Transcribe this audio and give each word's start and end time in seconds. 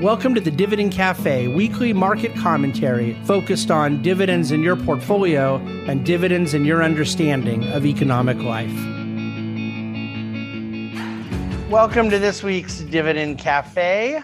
Welcome 0.00 0.34
to 0.34 0.40
the 0.40 0.50
Dividend 0.50 0.90
Cafe, 0.92 1.48
weekly 1.48 1.92
market 1.92 2.34
commentary 2.34 3.12
focused 3.24 3.70
on 3.70 4.00
dividends 4.02 4.50
in 4.50 4.62
your 4.62 4.74
portfolio 4.74 5.56
and 5.86 6.04
dividends 6.04 6.54
in 6.54 6.64
your 6.64 6.82
understanding 6.82 7.64
of 7.68 7.84
economic 7.84 8.38
life. 8.38 8.72
Welcome 11.70 12.08
to 12.08 12.18
this 12.18 12.42
week's 12.42 12.80
Dividend 12.80 13.38
Cafe. 13.38 14.20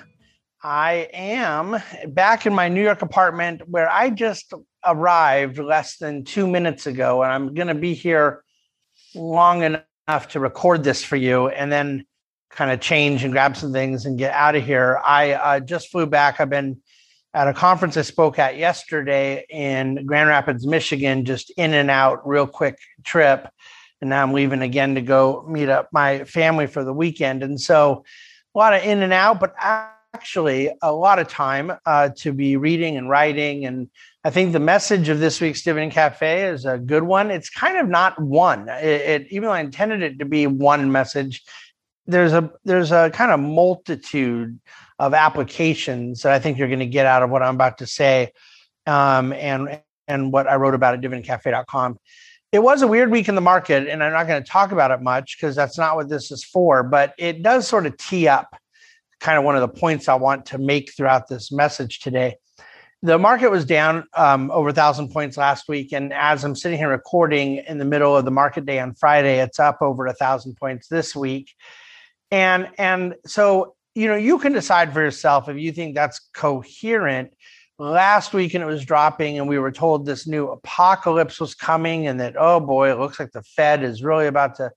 I 0.62 1.08
am 1.12 1.76
back 2.08 2.46
in 2.46 2.54
my 2.54 2.68
New 2.68 2.82
York 2.82 3.02
apartment 3.02 3.60
where 3.68 3.90
I 3.90 4.08
just 4.08 4.54
arrived 4.86 5.58
less 5.58 5.98
than 5.98 6.24
two 6.24 6.46
minutes 6.46 6.86
ago, 6.86 7.22
and 7.22 7.30
I'm 7.30 7.54
going 7.54 7.68
to 7.68 7.74
be 7.74 7.92
here 7.92 8.42
long 9.14 9.62
enough 9.62 10.28
to 10.30 10.40
record 10.40 10.82
this 10.82 11.04
for 11.04 11.16
you 11.16 11.48
and 11.48 11.70
then 11.70 12.06
kind 12.50 12.70
of 12.70 12.80
change 12.80 13.24
and 13.24 13.32
grab 13.32 13.56
some 13.56 13.72
things 13.72 14.06
and 14.06 14.18
get 14.18 14.32
out 14.32 14.54
of 14.54 14.64
here. 14.64 15.00
I 15.04 15.32
uh, 15.32 15.60
just 15.60 15.90
flew 15.90 16.06
back. 16.06 16.40
I've 16.40 16.50
been 16.50 16.78
at 17.34 17.48
a 17.48 17.54
conference 17.54 17.96
I 17.96 18.02
spoke 18.02 18.38
at 18.38 18.56
yesterday 18.56 19.44
in 19.50 20.06
Grand 20.06 20.28
Rapids, 20.28 20.66
Michigan, 20.66 21.24
just 21.24 21.50
in 21.50 21.74
and 21.74 21.90
out, 21.90 22.26
real 22.26 22.46
quick 22.46 22.78
trip. 23.04 23.48
And 24.00 24.10
now 24.10 24.22
I'm 24.22 24.32
leaving 24.32 24.62
again 24.62 24.94
to 24.94 25.02
go 25.02 25.44
meet 25.48 25.68
up 25.68 25.88
my 25.92 26.24
family 26.24 26.66
for 26.66 26.84
the 26.84 26.92
weekend. 26.92 27.42
And 27.42 27.60
so 27.60 28.04
a 28.54 28.58
lot 28.58 28.74
of 28.74 28.82
in 28.82 29.02
and 29.02 29.12
out, 29.12 29.40
but 29.40 29.54
actually 29.58 30.70
a 30.82 30.92
lot 30.92 31.18
of 31.18 31.28
time 31.28 31.72
uh, 31.84 32.10
to 32.16 32.32
be 32.32 32.56
reading 32.56 32.96
and 32.96 33.10
writing. 33.10 33.66
And 33.66 33.88
I 34.24 34.30
think 34.30 34.52
the 34.52 34.60
message 34.60 35.08
of 35.08 35.20
this 35.20 35.40
week's 35.40 35.62
Dividend 35.62 35.92
Cafe 35.92 36.44
is 36.44 36.64
a 36.64 36.78
good 36.78 37.02
one. 37.02 37.30
It's 37.30 37.50
kind 37.50 37.78
of 37.78 37.88
not 37.88 38.20
one. 38.20 38.68
It, 38.68 38.84
it 38.84 39.26
even 39.30 39.46
though 39.46 39.52
I 39.52 39.60
intended 39.60 40.02
it 40.02 40.18
to 40.20 40.24
be 40.24 40.46
one 40.46 40.90
message, 40.90 41.42
there's 42.08 42.32
a 42.32 42.50
there's 42.64 42.90
a 42.90 43.10
kind 43.10 43.30
of 43.30 43.38
multitude 43.38 44.58
of 44.98 45.14
applications 45.14 46.22
that 46.22 46.32
I 46.32 46.40
think 46.40 46.58
you're 46.58 46.68
going 46.68 46.80
to 46.80 46.86
get 46.86 47.06
out 47.06 47.22
of 47.22 47.30
what 47.30 47.42
I'm 47.42 47.54
about 47.54 47.78
to 47.78 47.86
say, 47.86 48.32
um, 48.86 49.32
and 49.34 49.80
and 50.08 50.32
what 50.32 50.48
I 50.48 50.56
wrote 50.56 50.74
about 50.74 50.94
at 50.94 51.00
dividendcafe.com. 51.02 51.98
It 52.50 52.60
was 52.60 52.80
a 52.80 52.88
weird 52.88 53.10
week 53.10 53.28
in 53.28 53.34
the 53.34 53.42
market, 53.42 53.86
and 53.88 54.02
I'm 54.02 54.12
not 54.12 54.26
going 54.26 54.42
to 54.42 54.50
talk 54.50 54.72
about 54.72 54.90
it 54.90 55.02
much 55.02 55.36
because 55.36 55.54
that's 55.54 55.76
not 55.76 55.96
what 55.96 56.08
this 56.08 56.30
is 56.30 56.42
for. 56.42 56.82
But 56.82 57.12
it 57.18 57.42
does 57.42 57.68
sort 57.68 57.84
of 57.84 57.96
tee 57.98 58.26
up 58.26 58.56
kind 59.20 59.36
of 59.36 59.44
one 59.44 59.54
of 59.54 59.60
the 59.60 59.68
points 59.68 60.08
I 60.08 60.14
want 60.14 60.46
to 60.46 60.58
make 60.58 60.94
throughout 60.94 61.28
this 61.28 61.52
message 61.52 62.00
today. 62.00 62.36
The 63.02 63.18
market 63.18 63.50
was 63.50 63.64
down 63.64 64.04
um, 64.14 64.50
over 64.50 64.70
a 64.70 64.72
thousand 64.72 65.10
points 65.10 65.36
last 65.36 65.68
week, 65.68 65.92
and 65.92 66.12
as 66.12 66.42
I'm 66.42 66.56
sitting 66.56 66.78
here 66.78 66.88
recording 66.88 67.58
in 67.68 67.76
the 67.76 67.84
middle 67.84 68.16
of 68.16 68.24
the 68.24 68.30
market 68.30 68.64
day 68.64 68.80
on 68.80 68.94
Friday, 68.94 69.40
it's 69.40 69.60
up 69.60 69.82
over 69.82 70.06
a 70.06 70.14
thousand 70.14 70.56
points 70.56 70.88
this 70.88 71.14
week 71.14 71.54
and 72.30 72.68
and 72.78 73.14
so 73.26 73.74
you 73.94 74.08
know 74.08 74.16
you 74.16 74.38
can 74.38 74.52
decide 74.52 74.92
for 74.92 75.00
yourself 75.00 75.48
if 75.48 75.56
you 75.56 75.72
think 75.72 75.94
that's 75.94 76.20
coherent. 76.34 77.32
Last 77.80 78.32
week 78.32 78.54
and 78.54 78.64
it 78.64 78.66
was 78.66 78.84
dropping 78.84 79.38
and 79.38 79.48
we 79.48 79.56
were 79.56 79.70
told 79.70 80.04
this 80.04 80.26
new 80.26 80.48
apocalypse 80.48 81.38
was 81.38 81.54
coming 81.54 82.08
and 82.08 82.18
that 82.18 82.34
oh 82.36 82.58
boy 82.58 82.90
it 82.90 82.98
looks 82.98 83.20
like 83.20 83.30
the 83.30 83.44
fed 83.44 83.84
is 83.84 84.02
really 84.02 84.26
about 84.26 84.56
to 84.56 84.72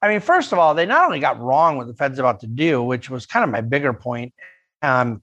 i 0.00 0.08
mean 0.08 0.20
first 0.20 0.50
of 0.50 0.58
all 0.58 0.74
they 0.74 0.86
not 0.86 1.04
only 1.04 1.20
got 1.20 1.38
wrong 1.38 1.76
what 1.76 1.86
the 1.86 1.92
fed's 1.92 2.18
about 2.18 2.40
to 2.40 2.46
do 2.46 2.82
which 2.82 3.10
was 3.10 3.26
kind 3.26 3.44
of 3.44 3.50
my 3.50 3.60
bigger 3.60 3.92
point 3.92 4.32
um, 4.80 5.22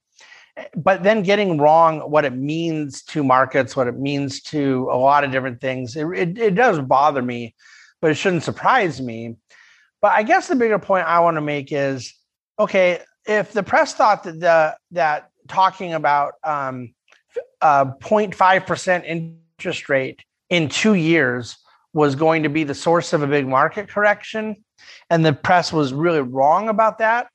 but 0.75 1.03
then 1.03 1.23
getting 1.23 1.57
wrong 1.57 1.99
what 1.99 2.25
it 2.25 2.33
means 2.33 3.01
to 3.03 3.23
markets 3.23 3.75
what 3.75 3.87
it 3.87 3.97
means 3.97 4.41
to 4.41 4.87
a 4.91 4.97
lot 4.97 5.23
of 5.23 5.31
different 5.31 5.59
things. 5.59 5.95
It, 5.95 6.05
it, 6.13 6.37
it 6.37 6.55
does 6.55 6.79
bother 6.79 7.21
me 7.21 7.55
but 8.01 8.11
it 8.11 8.15
shouldn't 8.15 8.43
surprise 8.43 9.01
me 9.01 9.35
but 10.05 10.11
I 10.11 10.21
guess 10.21 10.47
the 10.47 10.55
bigger 10.55 10.77
point 10.77 11.07
I 11.07 11.19
want 11.21 11.37
to 11.37 11.41
make 11.41 11.71
is 11.71 12.13
okay, 12.59 12.99
if 13.25 13.53
the 13.53 13.63
press 13.63 13.95
thought 13.95 14.21
that 14.25 14.39
the 14.39 14.77
that 14.91 15.31
talking 15.47 15.95
about 15.95 16.33
um, 16.43 16.93
uh, 17.59 17.85
0.5% 18.03 19.39
interest 19.57 19.89
rate 19.89 20.23
in 20.51 20.69
two 20.69 20.93
years 20.93 21.57
was 21.93 22.13
going 22.13 22.43
to 22.43 22.49
be 22.49 22.63
the 22.63 22.75
source 22.75 23.13
of 23.13 23.23
a 23.23 23.27
big 23.27 23.47
market 23.47 23.89
correction, 23.89 24.63
and 25.09 25.25
the 25.25 25.33
press 25.33 25.73
was 25.73 25.91
really 25.91 26.21
wrong 26.21 26.69
about 26.69 26.99
that, 26.99 27.29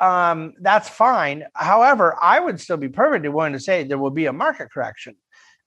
um, 0.00 0.54
that's 0.60 0.88
fine. 0.88 1.46
However, 1.54 2.16
I 2.22 2.38
would 2.38 2.60
still 2.60 2.76
be 2.76 2.88
perfectly 2.88 3.28
willing 3.28 3.54
to 3.54 3.60
say 3.60 3.82
there 3.82 3.98
will 3.98 4.10
be 4.10 4.26
a 4.26 4.32
market 4.32 4.70
correction. 4.70 5.16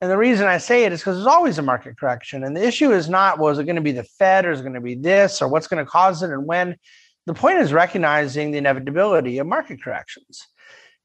And 0.02 0.10
the 0.10 0.18
reason 0.18 0.48
I 0.48 0.60
say 0.60 0.86
it 0.86 0.94
is 0.94 1.02
because 1.02 1.18
there's 1.18 1.28
always 1.28 1.58
a 1.58 1.62
market 1.62 2.00
correction. 2.00 2.44
And 2.44 2.56
the 2.56 2.66
issue 2.66 2.92
is 2.92 3.10
not, 3.10 3.38
well, 3.38 3.58
it 3.58 3.66
going 3.66 3.76
to 3.76 3.82
be 3.82 3.92
the 3.92 4.04
Fed 4.04 4.46
or 4.46 4.52
is 4.52 4.62
it 4.62 4.64
going 4.64 4.74
to 4.74 4.82
be 4.82 4.96
this 4.96 5.42
or 5.42 5.50
what's 5.50 5.68
going 5.68 5.84
to 5.84 5.90
cause 5.90 6.24
it 6.24 6.30
and 6.30 6.46
when? 6.46 6.78
The 7.26 7.34
point 7.34 7.60
is 7.60 7.74
recognizing 7.74 8.52
the 8.52 8.58
inevitability 8.58 9.38
of 9.40 9.48
market 9.48 9.84
corrections. 9.84 10.48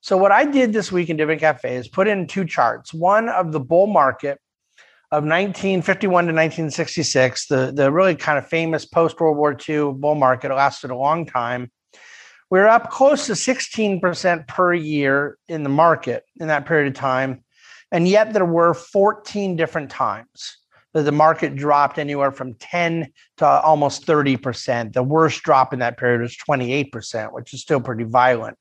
So, 0.00 0.16
what 0.16 0.33
I 0.33 0.44
did 0.44 0.72
this 0.72 0.93
week 0.93 1.10
in 1.10 1.16
Dividend 1.16 1.41
Cafe 1.41 1.77
is 1.77 1.88
put 1.88 2.09
in 2.09 2.27
two 2.27 2.44
charts 2.44 2.94
one 2.94 3.28
of 3.28 3.53
the 3.53 3.60
bull 3.60 3.87
market 3.87 4.38
of 5.10 5.22
1951 5.22 6.09
to 6.25 6.33
1966, 6.33 7.47
the, 7.47 7.72
the 7.75 7.93
really 7.93 8.16
kind 8.16 8.38
of 8.38 8.47
famous 8.47 8.84
post 8.84 9.21
World 9.21 9.37
War 9.37 9.56
II 9.69 9.93
bull 9.93 10.15
market. 10.15 10.54
Lasted 10.54 10.91
a 10.91 10.97
long 10.97 11.27
time. 11.27 11.71
We 12.50 12.59
we're 12.59 12.66
up 12.66 12.91
close 12.91 13.27
to 13.27 13.33
16% 13.33 14.49
per 14.49 14.75
year 14.75 15.38
in 15.49 15.62
the 15.62 15.69
market 15.69 16.25
in 16.41 16.49
that 16.49 16.66
period 16.66 16.88
of 16.88 16.94
time. 16.94 17.44
And 17.94 18.09
yet 18.09 18.32
there 18.32 18.44
were 18.44 18.75
14 18.75 19.55
different 19.55 19.88
times 19.88 20.59
that 20.94 21.05
the 21.05 21.12
market 21.12 21.55
dropped 21.55 21.97
anywhere 21.97 22.32
from 22.32 22.55
10 22.55 23.06
to 23.37 23.47
almost 23.47 24.05
30%. 24.05 24.93
The 24.93 25.03
worst 25.05 25.44
drop 25.44 25.72
in 25.72 25.78
that 25.78 25.97
period 25.97 26.21
was 26.21 26.37
28%, 26.37 27.33
which 27.33 27.54
is 27.54 27.62
still 27.62 27.81
pretty 27.81 28.03
violent. 28.03 28.59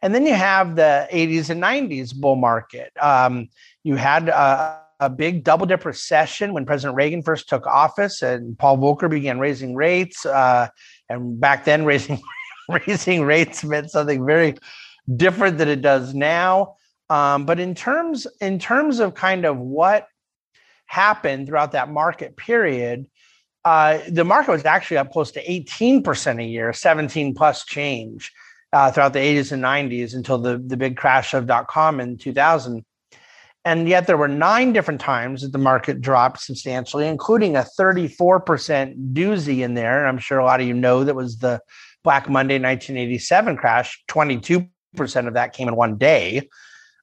And 0.00 0.14
then 0.14 0.24
you 0.24 0.34
have 0.34 0.76
the 0.76 1.08
80s 1.12 1.50
and 1.50 1.60
90s 1.60 2.14
bull 2.14 2.36
market. 2.36 2.92
Um, 3.00 3.48
you 3.82 3.96
had 3.96 4.28
a, 4.28 4.80
a 5.00 5.10
big 5.10 5.42
double 5.42 5.66
dip 5.66 5.84
recession 5.84 6.52
when 6.52 6.64
President 6.64 6.94
Reagan 6.94 7.24
first 7.24 7.48
took 7.48 7.66
office 7.66 8.22
and 8.22 8.56
Paul 8.56 8.78
Volcker 8.78 9.10
began 9.10 9.40
raising 9.40 9.74
rates. 9.74 10.24
Uh, 10.24 10.68
and 11.08 11.40
back 11.40 11.64
then, 11.64 11.84
raising 11.84 12.22
raising 12.68 13.24
rates 13.24 13.64
meant 13.64 13.90
something 13.90 14.24
very 14.24 14.54
different 15.16 15.58
than 15.58 15.68
it 15.68 15.82
does 15.82 16.14
now. 16.14 16.76
Um, 17.08 17.46
but 17.46 17.60
in 17.60 17.74
terms 17.74 18.26
in 18.40 18.58
terms 18.58 18.98
of 18.98 19.14
kind 19.14 19.44
of 19.44 19.58
what 19.58 20.08
happened 20.86 21.46
throughout 21.46 21.72
that 21.72 21.88
market 21.88 22.36
period, 22.36 23.06
uh, 23.64 23.98
the 24.08 24.24
market 24.24 24.50
was 24.52 24.64
actually 24.64 24.96
up 24.96 25.12
close 25.12 25.30
to 25.32 25.44
18% 25.44 26.40
a 26.40 26.44
year, 26.44 26.72
17 26.72 27.34
plus 27.34 27.64
change 27.64 28.32
uh, 28.72 28.90
throughout 28.90 29.12
the 29.12 29.18
80s 29.18 29.52
and 29.52 29.62
90s 29.62 30.14
until 30.14 30.38
the, 30.38 30.58
the 30.58 30.76
big 30.76 30.96
crash 30.96 31.34
of 31.34 31.46
dot 31.46 31.68
com 31.68 32.00
in 32.00 32.18
2000. 32.18 32.84
And 33.64 33.88
yet 33.88 34.06
there 34.06 34.16
were 34.16 34.28
nine 34.28 34.72
different 34.72 35.00
times 35.00 35.42
that 35.42 35.50
the 35.50 35.58
market 35.58 36.00
dropped 36.00 36.40
substantially, 36.40 37.08
including 37.08 37.56
a 37.56 37.66
34% 37.78 39.12
doozy 39.12 39.64
in 39.64 39.74
there. 39.74 39.98
And 39.98 40.08
I'm 40.08 40.18
sure 40.18 40.38
a 40.38 40.44
lot 40.44 40.60
of 40.60 40.66
you 40.68 40.74
know 40.74 41.02
that 41.02 41.16
was 41.16 41.38
the 41.38 41.60
Black 42.04 42.28
Monday 42.28 42.60
1987 42.60 43.56
crash. 43.56 44.00
22% 44.08 44.68
of 45.26 45.34
that 45.34 45.52
came 45.52 45.66
in 45.66 45.74
one 45.74 45.98
day. 45.98 46.48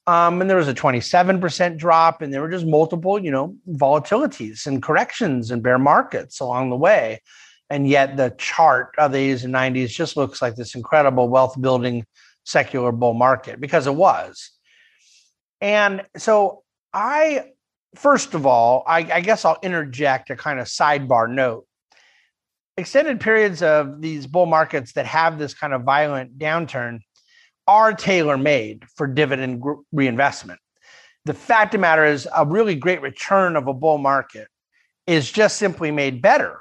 Um, 0.06 0.42
and 0.42 0.50
there 0.50 0.58
was 0.58 0.68
a 0.68 0.74
27% 0.74 1.78
drop, 1.78 2.22
and 2.22 2.34
there 2.34 2.42
were 2.42 2.50
just 2.50 2.66
multiple, 2.66 3.24
you 3.24 3.32
know, 3.32 3.56
volatilities 3.70 4.68
and 4.68 4.84
corrections 4.84 5.50
and 5.50 5.64
bear 5.64 5.80
markets 5.80 6.42
along 6.42 6.70
the 6.70 6.76
way. 6.76 7.22
And 7.70 7.88
yet 7.88 8.18
the 8.18 8.36
chart 8.38 8.94
of 8.98 9.14
the 9.14 9.18
80s 9.18 9.46
and 9.46 9.54
90s 9.54 9.90
just 9.90 10.18
looks 10.18 10.42
like 10.42 10.56
this 10.56 10.76
incredible 10.76 11.30
wealth 11.30 11.60
building 11.60 12.06
secular 12.44 12.92
bull 12.92 13.14
market 13.14 13.62
because 13.62 13.88
it 13.88 13.96
was. 13.96 14.52
And 15.62 16.04
so 16.18 16.64
I, 16.94 17.52
first 17.96 18.34
of 18.34 18.46
all, 18.46 18.84
I, 18.86 19.10
I 19.12 19.22
guess 19.22 19.46
I'll 19.46 19.60
interject 19.64 20.30
a 20.30 20.36
kind 20.36 20.60
of 20.60 20.68
sidebar 20.68 21.30
note. 21.30 21.66
Extended 22.76 23.22
periods 23.22 23.62
of 23.64 24.02
these 24.02 24.28
bull 24.28 24.46
markets 24.46 24.94
that 24.94 25.06
have 25.06 25.40
this 25.40 25.54
kind 25.54 25.74
of 25.74 25.84
violent 25.84 26.38
downturn 26.38 27.00
are 27.68 27.94
tailor 27.94 28.38
made 28.38 28.86
for 28.96 29.08
dividend 29.08 29.64
reinvestment. 29.92 30.60
The 31.26 31.34
fact 31.34 31.74
of 31.74 31.80
the 31.80 31.82
matter 31.82 32.06
is, 32.06 32.28
a 32.36 32.46
really 32.46 32.76
great 32.76 33.02
return 33.02 33.56
of 33.56 33.68
a 33.68 33.74
bull 33.74 33.98
market 33.98 34.48
is 35.08 35.32
just 35.32 35.58
simply 35.58 35.92
made 35.92 36.22
better 36.22 36.60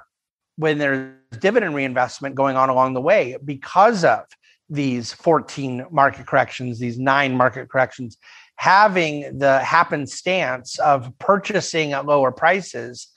when 0.56 0.78
there's 0.78 1.14
dividend 1.40 1.74
reinvestment 1.74 2.34
going 2.34 2.56
on 2.56 2.68
along 2.68 2.94
the 2.94 3.00
way 3.00 3.36
because 3.44 4.04
of 4.04 4.24
these 4.68 5.12
14 5.12 5.86
market 5.90 6.26
corrections, 6.26 6.78
these 6.78 6.98
nine 6.98 7.36
market 7.36 7.68
corrections, 7.68 8.16
having 8.56 9.38
the 9.38 9.58
happenstance 9.60 10.78
of 10.78 11.12
purchasing 11.18 11.92
at 11.92 12.06
lower 12.06 12.30
prices 12.30 13.08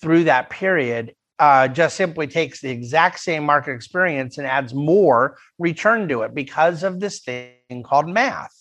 through 0.00 0.24
that 0.24 0.50
period 0.50 1.14
uh, 1.38 1.68
just 1.68 1.96
simply 1.96 2.26
takes 2.26 2.60
the 2.60 2.70
exact 2.70 3.20
same 3.20 3.44
market 3.44 3.72
experience 3.72 4.38
and 4.38 4.46
adds 4.46 4.74
more 4.74 5.36
return 5.58 6.08
to 6.08 6.22
it 6.22 6.34
because 6.34 6.82
of 6.82 7.00
this 7.00 7.20
thing 7.20 7.82
called 7.84 8.08
math. 8.08 8.54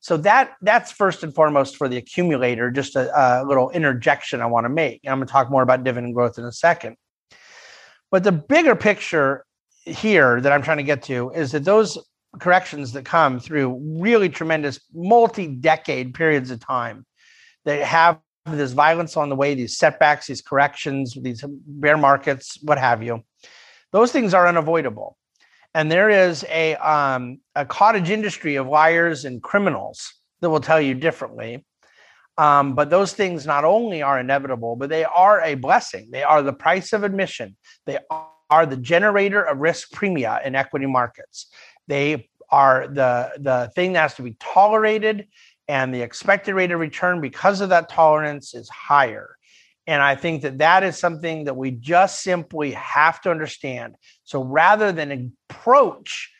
So 0.00 0.16
that 0.18 0.54
that's 0.62 0.92
first 0.92 1.22
and 1.22 1.34
foremost 1.34 1.76
for 1.76 1.88
the 1.88 1.96
accumulator. 1.96 2.70
Just 2.70 2.96
a, 2.96 3.10
a 3.14 3.44
little 3.44 3.70
interjection 3.70 4.40
I 4.40 4.46
want 4.46 4.64
to 4.64 4.70
make. 4.70 5.00
And 5.04 5.12
I'm 5.12 5.18
going 5.18 5.26
to 5.26 5.32
talk 5.32 5.50
more 5.50 5.62
about 5.62 5.84
dividend 5.84 6.14
growth 6.14 6.38
in 6.38 6.44
a 6.44 6.52
second. 6.52 6.96
But 8.10 8.24
the 8.24 8.32
bigger 8.32 8.74
picture 8.74 9.44
here 9.84 10.40
that 10.40 10.52
I'm 10.52 10.62
trying 10.62 10.78
to 10.78 10.82
get 10.82 11.02
to 11.04 11.30
is 11.30 11.52
that 11.52 11.64
those 11.64 11.98
corrections 12.38 12.92
that 12.92 13.04
come 13.04 13.40
through 13.40 13.80
really 14.00 14.28
tremendous 14.28 14.80
multi-decade 14.94 16.14
periods 16.14 16.50
of 16.50 16.60
time 16.60 17.04
that 17.64 17.82
have 17.82 18.18
this 18.56 18.72
violence 18.72 19.16
on 19.16 19.28
the 19.28 19.36
way, 19.36 19.54
these 19.54 19.76
setbacks, 19.76 20.26
these 20.26 20.42
corrections, 20.42 21.16
these 21.20 21.44
bear 21.66 21.96
markets, 21.96 22.58
what 22.62 22.78
have 22.78 23.02
you. 23.02 23.22
Those 23.92 24.12
things 24.12 24.34
are 24.34 24.46
unavoidable. 24.46 25.16
And 25.74 25.90
there 25.92 26.10
is 26.10 26.44
a, 26.48 26.76
um, 26.76 27.40
a 27.54 27.64
cottage 27.64 28.10
industry 28.10 28.56
of 28.56 28.66
liars 28.66 29.24
and 29.24 29.42
criminals 29.42 30.12
that 30.40 30.50
will 30.50 30.60
tell 30.60 30.80
you 30.80 30.94
differently. 30.94 31.64
Um, 32.36 32.74
but 32.74 32.88
those 32.88 33.12
things 33.12 33.46
not 33.46 33.64
only 33.64 34.00
are 34.00 34.18
inevitable, 34.18 34.76
but 34.76 34.88
they 34.88 35.04
are 35.04 35.40
a 35.42 35.54
blessing. 35.56 36.08
They 36.10 36.22
are 36.22 36.40
the 36.42 36.52
price 36.52 36.92
of 36.92 37.02
admission. 37.02 37.56
They 37.84 37.98
are 38.48 38.64
the 38.64 38.76
generator 38.76 39.42
of 39.42 39.58
risk 39.58 39.90
premia 39.92 40.44
in 40.46 40.54
equity 40.54 40.86
markets. 40.86 41.48
They 41.88 42.28
are 42.50 42.86
the, 42.88 43.32
the 43.38 43.70
thing 43.74 43.92
that 43.92 44.02
has 44.02 44.14
to 44.14 44.22
be 44.22 44.36
tolerated, 44.38 45.26
and 45.68 45.94
the 45.94 46.02
expected 46.02 46.54
rate 46.54 46.70
of 46.70 46.80
return 46.80 47.20
because 47.20 47.60
of 47.60 47.68
that 47.68 47.88
tolerance 47.88 48.54
is 48.54 48.68
higher. 48.70 49.36
And 49.86 50.02
I 50.02 50.16
think 50.16 50.42
that 50.42 50.58
that 50.58 50.82
is 50.82 50.98
something 50.98 51.44
that 51.44 51.56
we 51.56 51.70
just 51.70 52.22
simply 52.22 52.72
have 52.72 53.20
to 53.22 53.30
understand. 53.30 53.96
So 54.24 54.42
rather 54.42 54.92
than 54.92 55.32
approach 55.50 56.30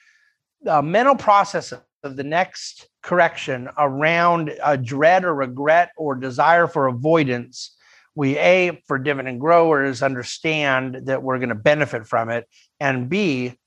the 0.62 0.82
mental 0.82 1.16
process 1.16 1.72
of 2.02 2.16
the 2.16 2.24
next 2.24 2.88
correction 3.02 3.68
around 3.78 4.52
a 4.62 4.76
dread 4.76 5.24
or 5.24 5.34
regret 5.34 5.90
or 5.96 6.14
desire 6.14 6.66
for 6.66 6.88
avoidance, 6.88 7.74
we 8.14 8.36
A, 8.36 8.82
for 8.86 8.98
dividend 8.98 9.40
growers, 9.40 10.02
understand 10.02 11.02
that 11.04 11.22
we're 11.22 11.38
going 11.38 11.50
to 11.50 11.54
benefit 11.54 12.06
from 12.06 12.30
it. 12.30 12.46
And 12.80 13.08
B, 13.08 13.57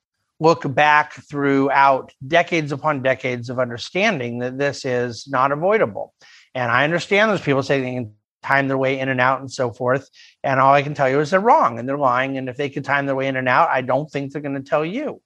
look 0.42 0.74
back 0.74 1.14
throughout 1.30 2.12
decades 2.28 2.72
upon 2.72 3.04
decades 3.04 3.48
of 3.52 3.60
understanding 3.60 4.40
that 4.40 4.58
this 4.58 4.86
is 4.86 5.28
not 5.28 5.52
avoidable. 5.52 6.16
And 6.56 6.72
I 6.72 6.84
understand 6.84 7.30
those 7.30 7.42
people 7.42 7.62
say 7.62 7.80
they 7.80 7.94
can 7.94 8.16
time 8.42 8.68
their 8.68 8.78
way 8.78 9.00
in 9.00 9.08
and 9.08 9.22
out 9.22 9.40
and 9.40 9.52
so 9.52 9.72
forth. 9.72 10.10
And 10.44 10.60
all 10.60 10.74
I 10.74 10.82
can 10.82 10.96
tell 10.96 11.08
you 11.08 11.20
is 11.20 11.30
they're 11.30 11.40
wrong 11.40 11.78
and 11.78 11.88
they're 11.88 11.96
lying. 11.96 12.38
And 12.38 12.50
if 12.50 12.58
they 12.58 12.72
could 12.72 12.84
time 12.84 13.06
their 13.06 13.16
way 13.16 13.28
in 13.28 13.36
and 13.36 13.48
out, 13.48 13.70
I 13.70 13.82
don't 13.82 14.10
think 14.10 14.34
they're 14.34 14.42
going 14.42 14.56
to 14.56 14.68
tell 14.68 14.84
you. 14.84 15.22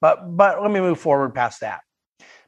But 0.00 0.36
but 0.36 0.60
let 0.60 0.72
me 0.72 0.80
move 0.80 0.98
forward 0.98 1.32
past 1.32 1.60
that. 1.60 1.82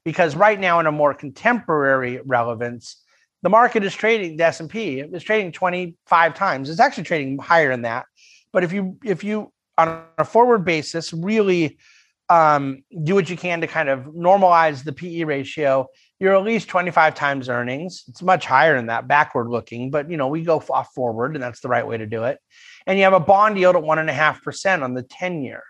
Because 0.05 0.35
right 0.35 0.59
now, 0.59 0.81
in 0.81 0.87
a 0.87 0.93
more 0.93 1.15
contemporary 1.15 2.21
relevance, 2.27 3.01
the 3.43 3.49
market 3.49 3.85
is 3.85 3.95
trading 3.95 4.39
the 4.39 4.45
S&P 4.45 5.01
is 5.01 5.23
trading 5.23 5.53
25 5.53 6.35
times. 6.35 6.69
It's 6.69 6.81
actually 6.81 7.05
trading 7.05 7.39
higher 7.39 7.71
than 7.71 7.83
that. 7.83 8.07
But 8.53 8.65
if 8.65 8.73
you 8.73 8.99
if 9.05 9.23
you 9.23 9.53
on 9.79 10.03
a 10.19 10.25
forward 10.25 10.65
basis 10.65 11.13
really 11.13 11.79
um, 12.29 12.83
do 13.05 13.15
what 13.15 13.31
you 13.31 13.37
can 13.37 13.61
to 13.61 13.67
kind 13.67 13.89
of 13.89 14.01
normalize 14.07 14.85
the 14.85 14.93
PE 14.93 15.25
ratio, 15.25 15.89
you're 16.19 16.37
at 16.37 16.45
least 16.45 16.69
25 16.69 17.15
times 17.15 17.49
earnings. 17.49 18.05
It's 18.09 18.23
much 18.23 18.45
higher 18.45 18.77
than 18.77 18.87
that 18.87 19.09
backward 19.09 19.49
looking, 19.49 19.91
but 19.91 20.11
you 20.11 20.17
know, 20.17 20.29
we 20.29 20.43
go 20.43 20.63
off 20.71 20.93
forward 20.95 21.35
and 21.35 21.43
that's 21.43 21.61
the 21.61 21.69
right 21.69 21.87
way 21.87 21.97
to 21.97 22.07
do 22.07 22.25
it. 22.25 22.39
And 22.87 22.99
you 22.99 23.05
have 23.05 23.13
a 23.13 23.21
bond 23.21 23.59
yield 23.59 23.77
at 23.77 23.83
one 23.83 23.99
and 23.99 24.11
a 24.11 24.15
half 24.15 24.43
percent 24.43 24.83
on 24.83 24.95
the 24.95 25.03
10 25.03 25.43
year. 25.43 25.63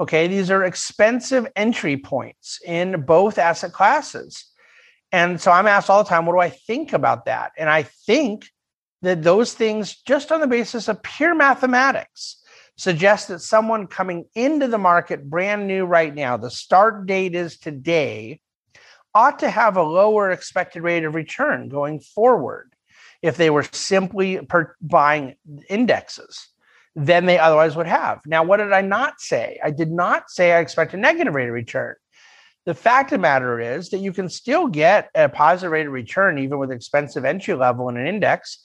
Okay. 0.00 0.26
These 0.26 0.50
are 0.50 0.64
expensive 0.64 1.46
entry 1.54 1.96
points 1.96 2.60
in 2.64 3.02
both 3.02 3.38
asset 3.38 3.72
classes. 3.72 4.46
And 5.12 5.40
so 5.40 5.50
I'm 5.50 5.66
asked 5.66 5.90
all 5.90 6.02
the 6.02 6.08
time, 6.08 6.26
what 6.26 6.32
do 6.32 6.40
I 6.40 6.48
think 6.48 6.92
about 6.94 7.26
that? 7.26 7.52
And 7.58 7.68
I 7.68 7.82
think 7.82 8.48
that 9.02 9.22
those 9.22 9.52
things, 9.52 10.00
just 10.02 10.32
on 10.32 10.40
the 10.40 10.46
basis 10.46 10.88
of 10.88 11.02
pure 11.02 11.34
mathematics, 11.34 12.41
suggests 12.76 13.28
that 13.28 13.40
someone 13.40 13.86
coming 13.86 14.24
into 14.34 14.68
the 14.68 14.78
market 14.78 15.28
brand 15.28 15.66
new 15.66 15.84
right 15.84 16.14
now, 16.14 16.36
the 16.36 16.50
start 16.50 17.06
date 17.06 17.34
is 17.34 17.58
today, 17.58 18.40
ought 19.14 19.38
to 19.40 19.50
have 19.50 19.76
a 19.76 19.82
lower 19.82 20.30
expected 20.30 20.82
rate 20.82 21.04
of 21.04 21.14
return 21.14 21.68
going 21.68 22.00
forward 22.00 22.72
if 23.20 23.36
they 23.36 23.50
were 23.50 23.62
simply 23.72 24.38
per- 24.46 24.74
buying 24.80 25.34
indexes 25.68 26.48
than 26.96 27.26
they 27.26 27.38
otherwise 27.38 27.76
would 27.76 27.86
have. 27.86 28.20
Now, 28.26 28.42
what 28.42 28.58
did 28.58 28.72
I 28.72 28.80
not 28.80 29.20
say? 29.20 29.58
I 29.62 29.70
did 29.70 29.90
not 29.90 30.30
say 30.30 30.52
I 30.52 30.60
expect 30.60 30.94
a 30.94 30.98
negative 30.98 31.34
rate 31.34 31.48
of 31.48 31.54
return. 31.54 31.94
The 32.64 32.74
fact 32.74 33.10
of 33.10 33.18
the 33.18 33.22
matter 33.22 33.58
is 33.58 33.90
that 33.90 33.98
you 33.98 34.12
can 34.12 34.28
still 34.28 34.68
get 34.68 35.08
a 35.14 35.28
positive 35.28 35.72
rate 35.72 35.86
of 35.86 35.92
return 35.92 36.38
even 36.38 36.58
with 36.58 36.70
expensive 36.70 37.24
entry 37.24 37.54
level 37.54 37.88
in 37.88 37.96
an 37.96 38.06
index 38.06 38.64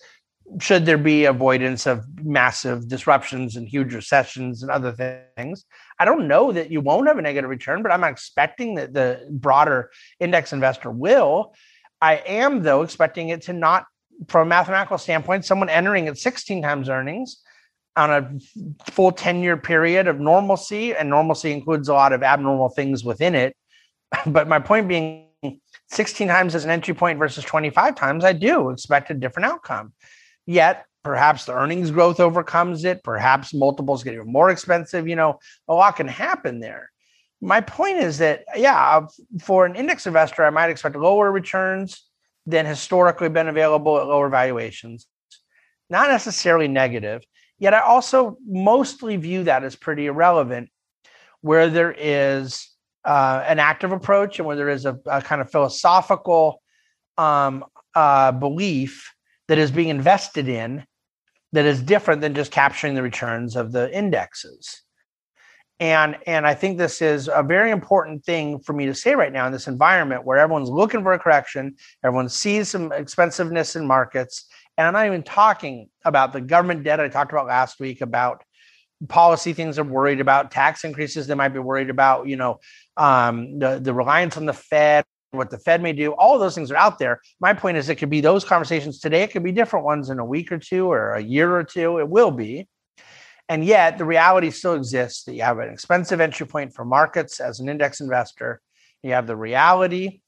should 0.60 0.86
there 0.86 0.98
be 0.98 1.26
avoidance 1.26 1.86
of 1.86 2.06
massive 2.24 2.88
disruptions 2.88 3.56
and 3.56 3.68
huge 3.68 3.94
recessions 3.94 4.64
and 4.64 4.72
other 4.72 4.92
things 5.36 5.66
i 6.00 6.06
don't 6.06 6.28
know 6.28 6.52
that 6.52 6.72
you 6.72 6.80
won't 6.80 7.08
have 7.08 7.18
a 7.18 7.22
negative 7.22 7.50
return 7.50 7.84
but 7.84 7.92
i'm 7.92 8.04
expecting 8.04 8.76
that 8.76 8.94
the 8.94 9.28
broader 9.30 9.90
index 10.20 10.54
investor 10.54 10.90
will. 10.92 11.54
I 12.02 12.18
am 12.28 12.62
though 12.62 12.84
expecting 12.84 13.30
it 13.30 13.44
to 13.44 13.54
not 13.54 13.86
from 14.28 14.48
a 14.48 14.50
mathematical 14.50 14.98
standpoint 14.98 15.46
someone 15.46 15.70
entering 15.70 16.08
at 16.08 16.18
16 16.18 16.62
times 16.62 16.90
earnings 16.90 17.42
on 17.96 18.12
a 18.12 18.92
full 18.92 19.12
10 19.12 19.42
year 19.42 19.58
period 19.58 20.08
of 20.08 20.20
normalcy 20.20 20.94
and 20.94 21.10
normalcy 21.10 21.52
includes 21.52 21.88
a 21.90 21.94
lot 21.94 22.14
of 22.14 22.22
abnormal 22.24 22.70
things 22.70 23.04
within 23.04 23.36
it. 23.36 23.56
But 24.26 24.48
my 24.48 24.60
point 24.60 24.88
being 24.88 25.28
16 25.90 26.28
times 26.28 26.56
as 26.56 26.66
an 26.66 26.72
entry 26.72 26.94
point 26.94 27.20
versus 27.20 27.44
25 27.44 27.96
times 27.96 28.26
i 28.26 28.34
do 28.34 28.72
expect 28.72 29.12
a 29.12 29.14
different 29.14 29.46
outcome 29.46 29.94
Yet 30.48 30.86
perhaps 31.04 31.46
the 31.46 31.54
earnings 31.54 31.92
growth 31.92 32.20
overcomes 32.20 32.84
it. 32.84 33.04
Perhaps 33.04 33.54
multiples 33.54 34.04
get 34.04 34.16
even 34.16 34.32
more 34.32 34.50
expensive. 34.50 35.08
You 35.08 35.16
know, 35.16 35.40
a 35.68 35.74
lot 35.74 35.98
can 35.98 36.08
happen 36.08 36.60
there. 36.60 36.90
My 37.40 37.62
point 37.62 37.98
is 37.98 38.18
that, 38.18 38.46
yeah, 38.56 39.02
for 39.42 39.68
an 39.68 39.76
index 39.76 40.08
investor, 40.08 40.44
I 40.44 40.50
might 40.50 40.72
expect 40.72 40.96
lower 40.96 41.32
returns 41.32 42.04
than 42.48 42.66
historically 42.66 43.30
been 43.30 43.48
available 43.48 44.00
at 44.00 44.08
lower 44.08 44.30
valuations. 44.30 45.06
Not 45.90 46.10
necessarily 46.10 46.68
negative. 46.68 47.24
Yet 47.60 47.74
I 47.74 47.82
also 47.82 48.38
mostly 48.48 49.18
view 49.18 49.44
that 49.44 49.64
as 49.64 49.76
pretty 49.76 50.08
irrelevant 50.08 50.70
where 51.42 51.70
there 51.70 51.94
is 51.98 52.70
uh, 53.06 53.44
an 53.48 53.60
active 53.60 53.92
approach 53.92 54.40
and 54.40 54.48
where 54.48 54.56
there 54.56 54.70
is 54.70 54.86
a, 54.86 55.00
a 55.06 55.22
kind 55.22 55.42
of 55.42 55.52
philosophical 55.52 56.62
um, 57.18 57.66
uh, 57.96 58.32
belief 58.32 59.14
that 59.48 59.58
is 59.58 59.72
being 59.72 59.90
invested 59.90 60.48
in 60.48 60.86
that 61.54 61.66
is 61.66 61.82
different 61.82 62.22
than 62.22 62.36
just 62.36 62.52
capturing 62.52 62.96
the 62.96 63.02
returns 63.02 63.56
of 63.56 63.72
the 63.72 63.96
indexes. 63.96 64.82
And, 65.80 66.18
and 66.26 66.48
I 66.48 66.56
think 66.56 66.78
this 66.78 67.02
is 67.02 67.30
a 67.32 67.44
very 67.44 67.70
important 67.72 68.26
thing 68.26 68.60
for 68.60 68.74
me 68.74 68.88
to 68.88 68.96
say 68.96 69.16
right 69.16 69.32
now 69.32 69.46
in 69.46 69.52
this 69.52 69.68
environment 69.68 70.26
where 70.26 70.40
everyone's 70.40 70.70
looking 70.70 71.04
for 71.04 71.14
a 71.14 71.20
correction, 71.20 71.76
everyone 72.04 72.30
sees 72.30 72.70
some 72.70 72.92
expensiveness 72.92 73.76
in 73.76 73.86
markets. 73.86 74.48
And 74.78 74.88
I'm 74.88 74.94
not 74.94 75.06
even 75.06 75.24
talking 75.24 75.90
about 76.04 76.34
the 76.34 76.42
government 76.42 76.84
debt 76.84 77.00
I 77.00 77.10
talked 77.10 77.32
about 77.32 77.48
last 77.48 77.80
week 77.80 78.02
about 78.02 78.44
policy 79.08 79.54
things 79.54 79.76
they're 79.76 79.86
worried 79.86 80.20
about, 80.20 80.50
tax 80.50 80.84
increases 80.84 81.28
they 81.28 81.36
might 81.36 81.50
be 81.50 81.60
worried 81.60 81.92
about, 81.92 82.28
you 82.28 82.36
know, 82.36 82.60
um, 82.98 83.60
the, 83.60 83.80
the 83.80 83.94
reliance 83.94 84.38
on 84.38 84.48
the 84.48 84.54
Fed 84.54 85.06
what 85.32 85.50
the 85.50 85.58
Fed 85.58 85.82
may 85.82 85.94
do, 85.94 86.12
all 86.14 86.40
those 86.40 86.56
things 86.56 86.72
are 86.72 86.78
out 86.78 87.00
there. 87.00 87.22
My 87.40 87.54
point 87.54 87.78
is, 87.78 87.90
it 87.90 87.96
could 87.96 88.10
be 88.10 88.22
those 88.22 88.46
conversations 88.46 89.00
today. 89.00 89.24
It 89.24 89.32
could 89.32 89.44
be 89.44 89.52
different 89.52 89.86
ones 89.86 90.10
in 90.10 90.20
a 90.20 90.26
week 90.26 90.52
or 90.52 90.58
two 90.58 90.92
or 90.92 91.14
a 91.14 91.22
year 91.22 91.56
or 91.56 91.64
two. 91.64 92.00
It 92.00 92.10
will 92.10 92.32
be. 92.32 92.68
And 93.50 93.64
yet, 93.64 93.98
the 93.98 94.06
reality 94.06 94.52
still 94.52 94.74
exists 94.74 95.24
that 95.24 95.34
you 95.34 95.44
have 95.44 95.60
an 95.60 95.70
expensive 95.70 96.20
entry 96.20 96.48
point 96.48 96.74
for 96.74 96.84
markets 96.84 97.40
as 97.40 97.60
an 97.60 97.70
index 97.70 98.02
investor. 98.02 98.62
You 99.04 99.14
have 99.14 99.28
the 99.28 99.38
reality 99.38 100.22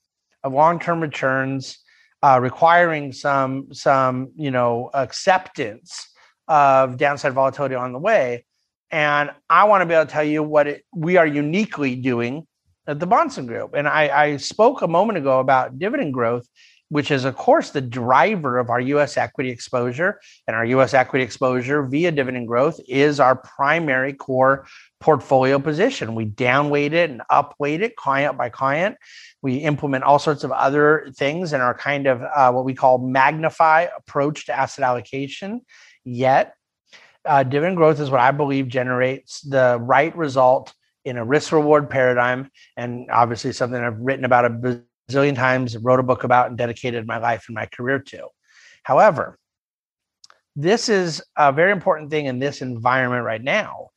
of 0.44 0.54
long-term 0.54 1.02
returns 1.02 1.80
uh, 2.22 2.40
requiring 2.42 3.12
some 3.12 3.74
some 3.74 4.32
you 4.36 4.52
know 4.52 4.90
acceptance 4.94 6.10
of 6.48 6.98
downside 6.98 7.34
volatility 7.34 7.76
on 7.76 7.94
the 7.94 8.00
way. 8.00 8.46
And 8.92 9.32
I 9.50 9.66
want 9.66 9.82
to 9.82 9.86
be 9.86 9.94
able 9.94 10.06
to 10.06 10.12
tell 10.12 10.24
you 10.24 10.42
what 10.42 10.68
it, 10.68 10.86
we 10.94 11.18
are 11.18 11.28
uniquely 11.28 11.96
doing 11.96 12.48
the 12.94 13.08
Bahnsen 13.08 13.48
Group. 13.48 13.74
And 13.74 13.88
I, 13.88 14.24
I 14.24 14.38
spoke 14.38 14.82
a 14.82 14.88
moment 14.88 15.18
ago 15.18 15.40
about 15.40 15.78
dividend 15.78 16.14
growth, 16.14 16.48
which 16.90 17.12
is, 17.12 17.24
of 17.24 17.36
course, 17.36 17.70
the 17.70 17.82
driver 17.82 18.58
of 18.58 18.70
our 18.70 18.80
US 18.80 19.16
equity 19.16 19.52
exposure. 19.52 20.20
And 20.48 20.56
our 20.56 20.66
US 20.66 20.94
equity 20.94 21.24
exposure 21.24 21.84
via 21.84 22.12
dividend 22.12 22.48
growth 22.48 22.80
is 22.88 23.20
our 23.20 23.36
primary 23.36 24.14
core 24.14 24.66
portfolio 25.00 25.60
position. 25.60 26.16
We 26.16 26.26
downweight 26.26 26.94
it 26.94 27.12
and 27.12 27.22
upweight 27.32 27.82
it 27.82 27.96
client 27.96 28.38
by 28.38 28.50
client. 28.50 28.98
We 29.42 29.58
implement 29.58 30.04
all 30.04 30.20
sorts 30.20 30.44
of 30.44 30.52
other 30.52 31.12
things 31.16 31.54
in 31.54 31.62
our 31.62 31.76
kind 31.76 32.08
of 32.08 32.24
uh, 32.24 32.52
what 32.52 32.66
we 32.66 32.74
call 32.74 32.98
magnify 32.98 33.88
approach 33.96 34.48
to 34.48 34.58
asset 34.58 34.84
allocation. 34.84 35.62
Yet, 36.04 36.56
uh, 37.26 37.44
dividend 37.44 37.78
growth 37.78 38.00
is 38.00 38.10
what 38.10 38.22
I 38.22 38.32
believe 38.32 38.68
generates 38.68 39.42
the 39.42 39.78
right 39.80 40.16
result 40.18 40.74
in 41.06 41.18
a 41.18 41.26
risk 41.26 41.52
reward 41.52 41.90
paradigm, 41.90 42.50
and 42.78 43.10
obviously 43.12 43.52
something 43.52 43.82
I've 43.82 44.00
written 44.00 44.26
about 44.26 44.46
a 44.46 44.50
bazillion 45.10 45.36
times, 45.36 45.78
wrote 45.78 46.00
a 46.00 46.04
book 46.04 46.24
about, 46.24 46.48
and 46.48 46.58
dedicated 46.58 47.08
my 47.08 47.18
life 47.18 47.46
and 47.48 47.56
my 47.56 47.66
career 47.66 48.00
to. 48.00 48.28
However, 48.84 49.38
this 50.56 50.90
is 50.90 51.22
a 51.38 51.52
very 51.52 51.72
important 51.72 52.12
thing 52.12 52.26
in 52.26 52.40
this 52.40 52.62
environment 52.62 53.24
right 53.24 53.44
now 53.44 53.90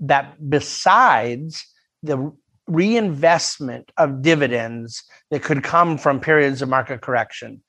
that 0.00 0.50
besides 0.50 1.66
the 2.02 2.32
reinvestment 2.66 3.90
of 3.96 4.22
dividends 4.22 5.02
that 5.30 5.42
could 5.42 5.62
come 5.62 5.98
from 5.98 6.20
periods 6.20 6.62
of 6.62 6.68
market 6.68 7.00
correction. 7.00 7.62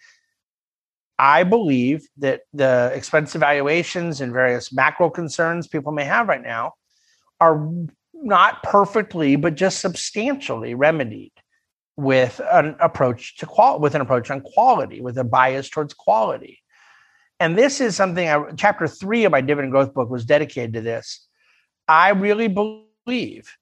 I 1.18 1.44
believe 1.44 2.08
that 2.18 2.42
the 2.54 2.92
expensive 2.94 3.42
valuations 3.42 4.22
and 4.22 4.32
various 4.32 4.74
macro 4.74 5.10
concerns 5.10 5.68
people 5.68 5.92
may 5.92 6.04
have 6.04 6.28
right 6.28 6.42
now 6.42 6.74
are 7.40 7.68
not 8.22 8.64
perfectly, 8.64 9.36
but 9.36 9.56
just 9.56 9.80
substantially 9.80 10.74
remedied 10.74 11.32
with 11.98 12.40
an 12.52 12.76
approach 12.80 13.38
to 13.38 13.46
qual 13.46 13.80
with 13.80 13.96
an 13.96 14.02
approach 14.02 14.32
on 14.32 14.42
quality, 14.42 15.02
with 15.02 15.18
a 15.18 15.24
bias 15.24 15.70
towards 15.70 15.94
quality. 15.94 16.60
And 17.40 17.58
this 17.58 17.82
is 17.82 17.96
something 17.96 18.28
I, 18.28 18.52
chapter 18.56 18.88
three 18.88 19.26
of 19.26 19.32
my 19.32 19.42
dividend 19.42 19.72
growth 19.72 19.94
book 19.94 20.10
was 20.10 20.26
dedicated 20.26 20.74
to 20.74 20.82
this. 20.82 21.28
I 21.88 22.10
really 22.10 22.48
believe 22.48 23.56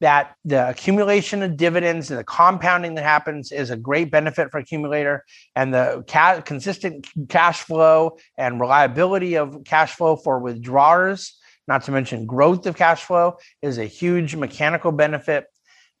that 0.00 0.34
the 0.44 0.68
accumulation 0.68 1.42
of 1.42 1.56
dividends 1.56 2.10
and 2.10 2.18
the 2.18 2.24
compounding 2.24 2.94
that 2.94 3.04
happens 3.04 3.52
is 3.52 3.70
a 3.70 3.76
great 3.76 4.10
benefit 4.10 4.50
for 4.50 4.58
accumulator 4.58 5.24
and 5.54 5.74
the 5.74 6.04
ca- 6.08 6.40
consistent 6.40 7.06
cash 7.28 7.60
flow 7.60 8.16
and 8.38 8.60
reliability 8.60 9.36
of 9.36 9.62
cash 9.64 9.94
flow 9.94 10.16
for 10.16 10.38
withdrawers 10.38 11.38
not 11.70 11.84
to 11.84 11.92
mention 11.92 12.26
growth 12.26 12.66
of 12.66 12.76
cash 12.76 13.04
flow 13.04 13.38
is 13.62 13.78
a 13.78 13.86
huge 13.86 14.36
mechanical 14.36 14.92
benefit 14.92 15.46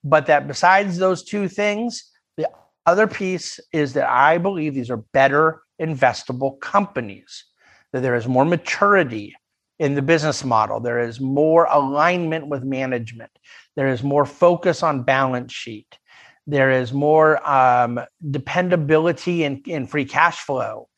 but 0.04 0.26
that 0.26 0.46
besides 0.46 0.98
those 0.98 1.24
two 1.24 1.48
things 1.48 2.10
the 2.36 2.48
other 2.84 3.06
piece 3.06 3.58
is 3.72 3.94
that 3.94 4.08
i 4.08 4.36
believe 4.36 4.74
these 4.74 4.90
are 4.90 5.04
better 5.14 5.62
investable 5.80 6.60
companies 6.60 7.44
that 7.92 8.02
there 8.02 8.14
is 8.14 8.28
more 8.28 8.44
maturity 8.44 9.34
in 9.80 9.94
the 9.94 10.02
business 10.02 10.44
model. 10.44 10.78
There 10.78 11.00
is 11.00 11.20
more 11.20 11.64
alignment 11.64 12.46
with 12.46 12.62
management. 12.62 13.30
There 13.76 13.88
is 13.88 14.02
more 14.02 14.26
focus 14.26 14.82
on 14.82 15.02
balance 15.02 15.52
sheet. 15.52 15.98
There 16.46 16.70
is 16.70 16.92
more 16.92 17.44
um, 17.48 17.98
dependability 18.30 19.44
in, 19.44 19.62
in 19.66 19.86
free 19.86 20.04
cash 20.04 20.38
flow. 20.40 20.88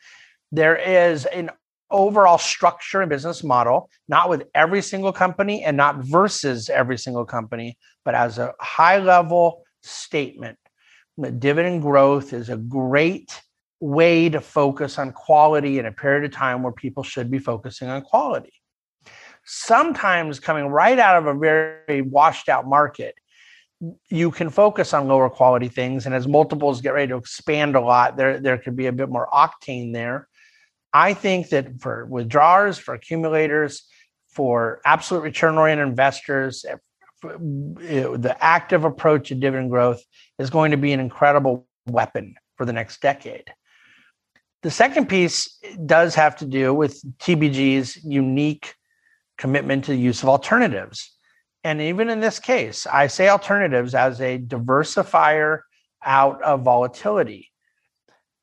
There 0.50 0.76
is 0.76 1.26
an 1.26 1.50
overall 1.93 2.39
structure 2.39 3.01
and 3.01 3.11
business 3.11 3.45
model, 3.45 3.91
not 4.09 4.29
with 4.29 4.45
every 4.55 4.83
single 4.83 5.13
company 5.13 5.63
and 5.63 5.77
not 5.77 5.99
versus 5.99 6.69
every 6.69 6.99
single 6.99 7.25
company, 7.25 7.77
but 8.05 8.15
as 8.15 8.39
a 8.39 8.55
high 8.61 8.99
level 8.99 9.63
statement. 9.83 10.59
Dividend 11.39 11.83
growth 11.83 12.33
is 12.33 12.49
a 12.49 12.57
great 12.57 13.41
way 13.81 14.29
to 14.29 14.41
focus 14.41 14.99
on 14.99 15.13
quality 15.13 15.79
in 15.79 15.87
a 15.87 15.93
period 15.93 16.25
of 16.25 16.33
time 16.33 16.63
where 16.63 16.73
people 16.73 17.03
should 17.03 17.31
be 17.31 17.39
focusing 17.39 17.89
on 17.89 18.01
quality 18.01 18.53
sometimes 19.45 20.39
coming 20.39 20.67
right 20.67 20.99
out 20.99 21.17
of 21.17 21.27
a 21.27 21.39
very 21.39 22.03
washed 22.03 22.49
out 22.49 22.67
market 22.67 23.15
you 24.09 24.31
can 24.31 24.49
focus 24.49 24.95
on 24.95 25.09
lower 25.09 25.29
quality 25.29 25.69
things 25.69 26.07
and 26.07 26.15
as 26.15 26.29
multiples 26.29 26.81
get 26.81 26.95
ready 26.95 27.09
to 27.09 27.17
expand 27.17 27.75
a 27.75 27.81
lot 27.81 28.17
there 28.17 28.39
there 28.39 28.59
could 28.59 28.77
be 28.77 28.87
a 28.87 28.93
bit 28.93 29.09
more 29.09 29.29
octane 29.33 29.93
there 29.93 30.29
i 30.93 31.15
think 31.15 31.49
that 31.51 31.81
for 31.81 32.07
withdrawers 32.07 32.79
for 32.79 32.95
accumulators 32.95 33.85
for 34.29 34.81
absolute 34.85 35.23
return 35.23 35.59
oriented 35.59 35.87
investors 35.87 36.65
eh, 36.69 36.77
the 37.25 38.37
active 38.41 38.85
approach 38.85 39.29
to 39.29 39.35
dividend 39.35 39.71
growth 39.71 40.03
is 40.39 40.51
going 40.51 40.71
to 40.71 40.77
be 40.77 40.93
an 40.93 41.01
incredible 41.01 41.67
weapon 41.87 42.35
for 42.57 42.65
the 42.65 42.73
next 42.73 43.01
decade 43.01 43.53
the 44.63 44.71
second 44.71 45.09
piece 45.09 45.59
does 45.87 46.15
have 46.15 46.37
to 46.37 46.47
do 46.47 46.73
with 46.75 47.03
tbg's 47.19 48.03
unique 48.05 48.75
commitment 49.43 49.85
to 49.85 49.93
the 49.93 49.99
use 49.99 50.23
of 50.23 50.29
alternatives. 50.29 51.17
And 51.65 51.81
even 51.81 52.09
in 52.09 52.21
this 52.21 52.39
case, 52.39 52.87
I 52.87 53.07
say 53.07 53.29
alternatives 53.29 53.95
as 53.95 54.21
a 54.21 54.39
diversifier 54.39 55.61
out 56.05 56.43
of 56.43 56.63
volatility. 56.63 57.52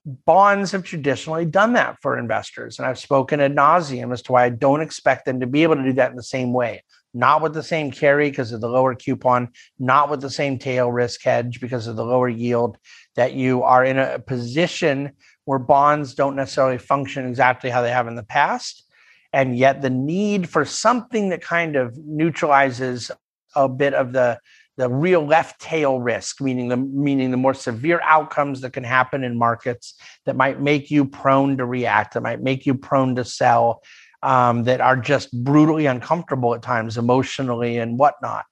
Bonds 0.05 0.71
have 0.71 0.83
traditionally 0.83 1.45
done 1.45 1.73
that 1.73 1.97
for 2.01 2.17
investors. 2.17 2.79
And 2.79 2.87
I've 2.87 2.99
spoken 2.99 3.39
ad 3.39 3.55
nauseum 3.55 4.13
as 4.13 4.21
to 4.23 4.31
why 4.31 4.45
I 4.45 4.49
don't 4.49 4.81
expect 4.81 5.25
them 5.25 5.39
to 5.39 5.47
be 5.47 5.63
able 5.63 5.75
to 5.75 5.83
do 5.83 5.93
that 5.93 6.11
in 6.11 6.15
the 6.15 6.23
same 6.23 6.53
way. 6.53 6.83
Not 7.13 7.41
with 7.41 7.53
the 7.53 7.63
same 7.63 7.91
carry 7.91 8.29
because 8.29 8.51
of 8.51 8.61
the 8.61 8.69
lower 8.69 8.95
coupon, 8.95 9.49
not 9.79 10.09
with 10.09 10.21
the 10.21 10.29
same 10.29 10.59
tail 10.59 10.91
risk 10.91 11.23
hedge 11.23 11.59
because 11.59 11.87
of 11.87 11.95
the 11.95 12.05
lower 12.05 12.29
yield, 12.29 12.77
that 13.15 13.33
you 13.33 13.63
are 13.63 13.83
in 13.83 13.97
a 13.97 14.19
position 14.19 15.11
where 15.45 15.59
bonds 15.59 16.13
don't 16.13 16.35
necessarily 16.35 16.77
function 16.77 17.27
exactly 17.27 17.69
how 17.69 17.81
they 17.81 17.91
have 17.91 18.07
in 18.07 18.15
the 18.15 18.23
past 18.23 18.85
and 19.33 19.57
yet 19.57 19.81
the 19.81 19.89
need 19.89 20.49
for 20.49 20.65
something 20.65 21.29
that 21.29 21.41
kind 21.41 21.75
of 21.75 21.97
neutralizes 21.97 23.11
a 23.55 23.69
bit 23.69 23.93
of 23.93 24.13
the 24.13 24.39
the 24.79 24.89
real 24.89 25.25
left 25.25 25.59
tail 25.59 25.99
risk 25.99 26.39
meaning 26.39 26.69
the 26.69 26.77
meaning 26.77 27.31
the 27.31 27.37
more 27.37 27.53
severe 27.53 27.99
outcomes 28.03 28.61
that 28.61 28.71
can 28.71 28.83
happen 28.83 29.25
in 29.25 29.37
markets 29.37 29.95
that 30.25 30.37
might 30.37 30.61
make 30.61 30.89
you 30.89 31.03
prone 31.03 31.57
to 31.57 31.65
react 31.65 32.13
that 32.13 32.23
might 32.23 32.41
make 32.41 32.65
you 32.65 32.73
prone 32.73 33.13
to 33.15 33.25
sell 33.25 33.83
um, 34.23 34.63
that 34.63 34.79
are 34.79 34.95
just 34.95 35.31
brutally 35.43 35.85
uncomfortable 35.85 36.55
at 36.55 36.61
times 36.61 36.97
emotionally 36.97 37.77
and 37.77 37.99
whatnot 37.99 38.45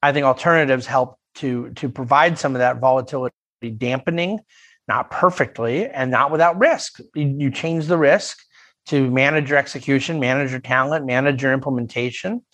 i 0.00 0.12
think 0.12 0.24
alternatives 0.24 0.86
help 0.86 1.18
to 1.34 1.70
to 1.70 1.88
provide 1.88 2.38
some 2.38 2.54
of 2.54 2.60
that 2.60 2.78
volatility 2.78 3.34
dampening 3.76 4.38
not 4.86 5.10
perfectly 5.10 5.88
and 5.88 6.10
not 6.10 6.30
without 6.30 6.56
risk 6.58 7.00
you, 7.16 7.34
you 7.38 7.50
change 7.50 7.86
the 7.86 7.98
risk 7.98 8.38
to 8.86 9.10
manage 9.10 9.48
your 9.48 9.58
execution, 9.58 10.20
manage 10.20 10.50
your 10.50 10.60
talent, 10.60 11.06
manage 11.06 11.42
your 11.42 11.52
implementation. 11.52 12.44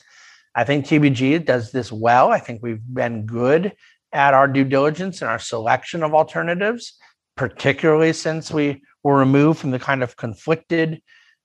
I 0.54 0.64
think 0.64 0.86
TBG 0.86 1.44
does 1.44 1.70
this 1.70 1.92
well. 1.92 2.30
I 2.30 2.38
think 2.38 2.62
we've 2.62 2.82
been 2.82 3.26
good 3.26 3.72
at 4.12 4.34
our 4.34 4.48
due 4.48 4.64
diligence 4.64 5.22
and 5.22 5.30
our 5.30 5.38
selection 5.38 6.02
of 6.02 6.14
alternatives, 6.14 6.94
particularly 7.36 8.12
since 8.12 8.50
we 8.50 8.82
were 9.04 9.16
removed 9.16 9.60
from 9.60 9.70
the 9.70 9.78
kind 9.78 10.02
of 10.02 10.16
conflicted 10.16 11.00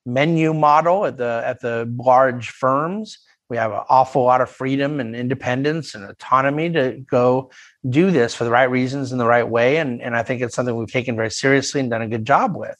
menu 0.06 0.54
model 0.54 1.06
at 1.06 1.18
the 1.18 1.44
at 1.46 1.62
the 1.62 1.92
large 1.98 2.50
firms. 2.50 3.20
We 3.48 3.58
have 3.58 3.72
an 3.72 3.82
awful 3.90 4.24
lot 4.24 4.42
of 4.42 4.50
freedom 4.50 5.00
and 5.00 5.16
independence 5.16 5.94
and 5.94 6.04
autonomy 6.04 6.72
to 6.72 7.04
go 7.08 7.52
do 7.88 8.10
this 8.10 8.34
for 8.34 8.44
the 8.44 8.50
right 8.50 8.70
reasons 8.70 9.12
in 9.12 9.20
the 9.20 9.28
right 9.28 9.48
way. 9.48 9.78
And, 9.78 10.02
and 10.02 10.16
I 10.16 10.24
think 10.24 10.42
it's 10.42 10.56
something 10.56 10.76
we've 10.76 10.92
taken 10.92 11.16
very 11.16 11.30
seriously 11.30 11.80
and 11.80 11.92
done 11.92 12.02
a 12.02 12.08
good 12.08 12.26
job 12.26 12.58
with. 12.58 12.76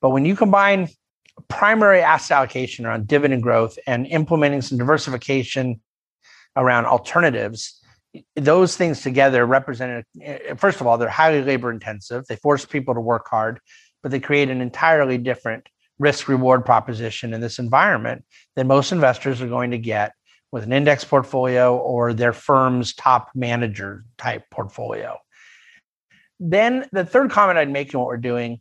But 0.00 0.10
when 0.10 0.24
you 0.24 0.34
combine 0.34 0.88
primary 1.48 2.00
asset 2.00 2.36
allocation 2.36 2.86
around 2.86 3.06
dividend 3.06 3.42
growth 3.42 3.78
and 3.86 4.06
implementing 4.06 4.62
some 4.62 4.78
diversification 4.78 5.80
around 6.56 6.86
alternatives. 6.86 7.80
Those 8.36 8.76
things 8.76 9.02
together 9.02 9.44
represent 9.44 10.06
first 10.56 10.80
of 10.80 10.86
all 10.86 10.98
they're 10.98 11.08
highly 11.08 11.42
labor 11.42 11.70
intensive. 11.70 12.24
They 12.26 12.36
force 12.36 12.64
people 12.64 12.94
to 12.94 13.00
work 13.00 13.28
hard 13.28 13.60
but 14.04 14.10
they 14.10 14.20
create 14.20 14.50
an 14.50 14.60
entirely 14.60 15.18
different 15.18 15.66
risk 15.98 16.28
reward 16.28 16.64
proposition 16.64 17.32
in 17.32 17.40
this 17.40 17.58
environment 17.58 18.22
than 18.54 18.66
most 18.68 18.92
investors 18.92 19.40
are 19.40 19.48
going 19.48 19.70
to 19.70 19.78
get 19.78 20.12
with 20.52 20.62
an 20.62 20.72
index 20.72 21.04
portfolio 21.04 21.76
or 21.76 22.12
their 22.12 22.34
firm's 22.34 22.94
top 22.94 23.30
manager 23.34 24.04
type 24.18 24.44
portfolio. 24.50 25.16
Then 26.38 26.86
the 26.92 27.04
third 27.04 27.30
comment 27.30 27.58
i'd 27.58 27.70
make 27.70 27.94
in 27.94 27.98
what 27.98 28.06
we're 28.06 28.18
doing 28.18 28.60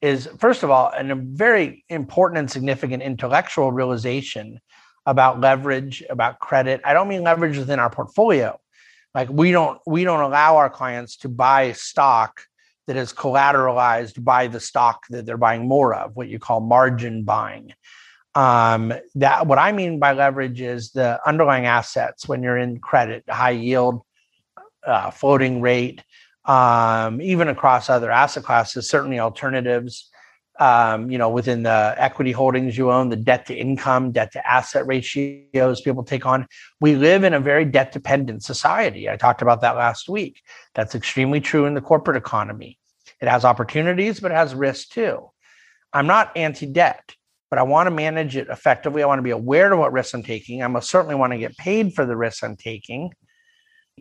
is 0.00 0.28
first 0.38 0.62
of 0.62 0.70
all 0.70 0.92
a 0.94 1.14
very 1.14 1.84
important 1.88 2.38
and 2.38 2.50
significant 2.50 3.02
intellectual 3.02 3.72
realization 3.72 4.60
about 5.06 5.40
leverage 5.40 6.04
about 6.10 6.38
credit. 6.38 6.80
I 6.84 6.92
don't 6.92 7.08
mean 7.08 7.22
leverage 7.22 7.56
within 7.56 7.78
our 7.78 7.90
portfolio. 7.90 8.60
Like 9.14 9.28
we 9.30 9.50
don't 9.50 9.80
we 9.86 10.04
don't 10.04 10.20
allow 10.20 10.56
our 10.56 10.70
clients 10.70 11.16
to 11.18 11.28
buy 11.28 11.72
stock 11.72 12.42
that 12.86 12.96
is 12.96 13.12
collateralized 13.12 14.22
by 14.22 14.46
the 14.46 14.60
stock 14.60 15.04
that 15.10 15.26
they're 15.26 15.36
buying 15.36 15.66
more 15.66 15.94
of 15.94 16.14
what 16.14 16.28
you 16.28 16.38
call 16.38 16.60
margin 16.60 17.24
buying. 17.24 17.72
Um, 18.34 18.92
that 19.16 19.46
what 19.46 19.58
i 19.58 19.72
mean 19.72 19.98
by 19.98 20.12
leverage 20.12 20.60
is 20.60 20.92
the 20.92 21.18
underlying 21.26 21.66
assets 21.66 22.28
when 22.28 22.42
you're 22.42 22.58
in 22.58 22.78
credit 22.78 23.24
high 23.28 23.50
yield 23.50 24.02
uh, 24.86 25.10
floating 25.10 25.60
rate 25.60 26.02
um, 26.48 27.20
even 27.20 27.46
across 27.48 27.90
other 27.90 28.10
asset 28.10 28.42
classes, 28.42 28.88
certainly 28.88 29.20
alternatives. 29.20 30.10
Um, 30.60 31.08
you 31.08 31.18
know, 31.18 31.30
within 31.30 31.62
the 31.62 31.94
equity 31.96 32.32
holdings 32.32 32.76
you 32.76 32.90
own, 32.90 33.10
the 33.10 33.16
debt 33.16 33.46
to 33.46 33.54
income, 33.54 34.10
debt 34.10 34.32
to 34.32 34.44
asset 34.44 34.84
ratios 34.88 35.80
people 35.82 36.02
take 36.02 36.26
on. 36.26 36.48
We 36.80 36.96
live 36.96 37.22
in 37.22 37.32
a 37.32 37.38
very 37.38 37.64
debt 37.64 37.92
dependent 37.92 38.42
society. 38.42 39.08
I 39.08 39.16
talked 39.16 39.40
about 39.40 39.60
that 39.60 39.76
last 39.76 40.08
week. 40.08 40.42
That's 40.74 40.96
extremely 40.96 41.40
true 41.40 41.66
in 41.66 41.74
the 41.74 41.80
corporate 41.80 42.16
economy. 42.16 42.76
It 43.20 43.28
has 43.28 43.44
opportunities, 43.44 44.18
but 44.18 44.32
it 44.32 44.34
has 44.34 44.52
risks 44.52 44.88
too. 44.88 45.30
I'm 45.92 46.08
not 46.08 46.36
anti 46.36 46.66
debt, 46.66 47.14
but 47.50 47.60
I 47.60 47.62
want 47.62 47.86
to 47.86 47.92
manage 47.92 48.36
it 48.36 48.48
effectively. 48.48 49.04
I 49.04 49.06
want 49.06 49.20
to 49.20 49.22
be 49.22 49.30
aware 49.30 49.72
of 49.72 49.78
what 49.78 49.92
risks 49.92 50.12
I'm 50.12 50.24
taking. 50.24 50.64
I 50.64 50.66
most 50.66 50.90
certainly 50.90 51.14
want 51.14 51.34
to 51.34 51.38
get 51.38 51.56
paid 51.56 51.94
for 51.94 52.04
the 52.04 52.16
risks 52.16 52.42
I'm 52.42 52.56
taking. 52.56 53.12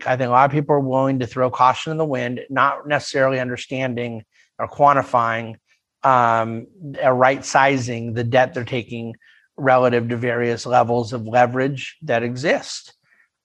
I 0.06 0.16
think 0.18 0.28
a 0.28 0.32
lot 0.32 0.46
of 0.46 0.52
people 0.52 0.76
are 0.76 0.80
willing 0.80 1.20
to 1.20 1.28
throw 1.28 1.50
caution 1.50 1.92
in 1.92 1.98
the 1.98 2.06
wind, 2.06 2.42
not 2.50 2.88
necessarily 2.88 3.40
understanding 3.40 4.24
or 4.60 4.68
quantifying 4.68 5.56
um, 6.04 6.68
or 7.02 7.16
right 7.16 7.44
sizing 7.44 8.14
the 8.14 8.24
debt 8.24 8.54
they're 8.54 8.64
taking 8.64 9.16
relative 9.58 10.10
to 10.10 10.18
various 10.18 10.66
levels 10.66 11.14
of 11.14 11.26
leverage 11.26 11.98
that 12.04 12.24
exist. 12.24 12.94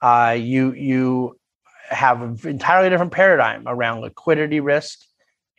Uh, 0.00 0.36
you 0.38 0.72
you 0.72 1.38
have 1.88 2.22
an 2.22 2.38
entirely 2.44 2.90
different 2.90 3.12
paradigm 3.12 3.64
around 3.66 4.00
liquidity 4.00 4.60
risk 4.60 4.98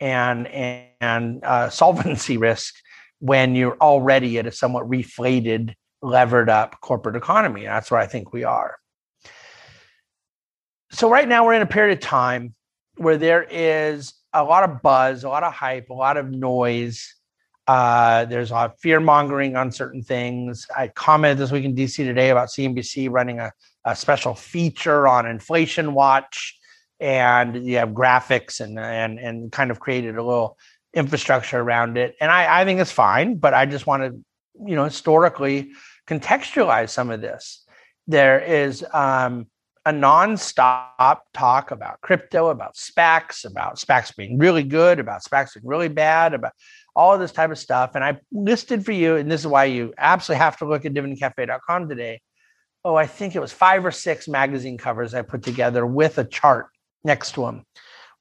and 0.00 0.46
and 0.46 1.44
uh, 1.44 1.68
solvency 1.70 2.36
risk 2.48 2.74
when 3.20 3.54
you're 3.54 3.76
already 3.78 4.38
at 4.38 4.46
a 4.46 4.52
somewhat 4.52 4.88
reflated, 4.88 5.74
levered 6.02 6.50
up 6.50 6.80
corporate 6.80 7.16
economy. 7.16 7.64
That's 7.64 7.90
where 7.90 8.00
I 8.00 8.06
think 8.06 8.32
we 8.32 8.44
are. 8.44 8.76
So 10.94 11.10
right 11.10 11.26
now 11.26 11.44
we're 11.44 11.54
in 11.54 11.62
a 11.62 11.66
period 11.66 11.98
of 11.98 12.04
time 12.04 12.54
where 12.98 13.18
there 13.18 13.44
is 13.50 14.14
a 14.32 14.44
lot 14.44 14.62
of 14.62 14.80
buzz, 14.80 15.24
a 15.24 15.28
lot 15.28 15.42
of 15.42 15.52
hype, 15.52 15.90
a 15.90 15.94
lot 15.94 16.16
of 16.16 16.30
noise. 16.30 17.16
Uh, 17.66 18.26
there's 18.26 18.52
a 18.52 18.54
lot 18.54 18.70
of 18.70 18.78
fear 18.78 19.00
mongering 19.00 19.56
on 19.56 19.72
certain 19.72 20.04
things. 20.04 20.68
I 20.76 20.86
commented 20.86 21.38
this 21.38 21.50
week 21.50 21.64
in 21.64 21.74
DC 21.74 21.96
today 21.96 22.30
about 22.30 22.46
CNBC 22.46 23.10
running 23.10 23.40
a, 23.40 23.52
a 23.84 23.96
special 23.96 24.36
feature 24.36 25.08
on 25.08 25.26
inflation 25.26 25.94
watch, 25.94 26.56
and 27.00 27.66
you 27.66 27.78
have 27.78 27.88
graphics 27.88 28.60
and 28.60 28.78
and 28.78 29.18
and 29.18 29.50
kind 29.50 29.72
of 29.72 29.80
created 29.80 30.16
a 30.16 30.22
little 30.22 30.56
infrastructure 30.94 31.58
around 31.58 31.98
it. 31.98 32.14
And 32.20 32.30
I, 32.30 32.60
I 32.60 32.64
think 32.64 32.78
it's 32.78 32.92
fine, 32.92 33.38
but 33.38 33.52
I 33.52 33.66
just 33.66 33.88
want 33.88 34.04
to, 34.04 34.24
you 34.64 34.76
know, 34.76 34.84
historically 34.84 35.72
contextualize 36.06 36.90
some 36.90 37.10
of 37.10 37.20
this. 37.20 37.64
There 38.06 38.38
is 38.38 38.84
um, 38.92 39.48
a 39.86 39.92
nonstop 39.92 41.18
talk 41.34 41.70
about 41.70 42.00
crypto, 42.00 42.48
about 42.48 42.74
SPACs, 42.74 43.44
about 43.44 43.76
SPACs 43.76 44.16
being 44.16 44.38
really 44.38 44.62
good, 44.62 44.98
about 44.98 45.22
SPACs 45.22 45.54
being 45.54 45.66
really 45.66 45.88
bad, 45.88 46.32
about 46.32 46.52
all 46.96 47.12
of 47.14 47.20
this 47.20 47.32
type 47.32 47.50
of 47.50 47.58
stuff. 47.58 47.94
And 47.94 48.02
I 48.02 48.18
listed 48.32 48.84
for 48.84 48.92
you, 48.92 49.16
and 49.16 49.30
this 49.30 49.42
is 49.42 49.46
why 49.46 49.64
you 49.64 49.92
absolutely 49.98 50.42
have 50.42 50.56
to 50.58 50.64
look 50.64 50.84
at 50.84 50.94
dividendcafe.com 50.94 51.88
today. 51.88 52.20
Oh, 52.84 52.94
I 52.94 53.06
think 53.06 53.34
it 53.34 53.40
was 53.40 53.52
five 53.52 53.84
or 53.84 53.90
six 53.90 54.28
magazine 54.28 54.78
covers 54.78 55.14
I 55.14 55.22
put 55.22 55.42
together 55.42 55.86
with 55.86 56.18
a 56.18 56.24
chart 56.24 56.66
next 57.02 57.32
to 57.32 57.42
them 57.42 57.64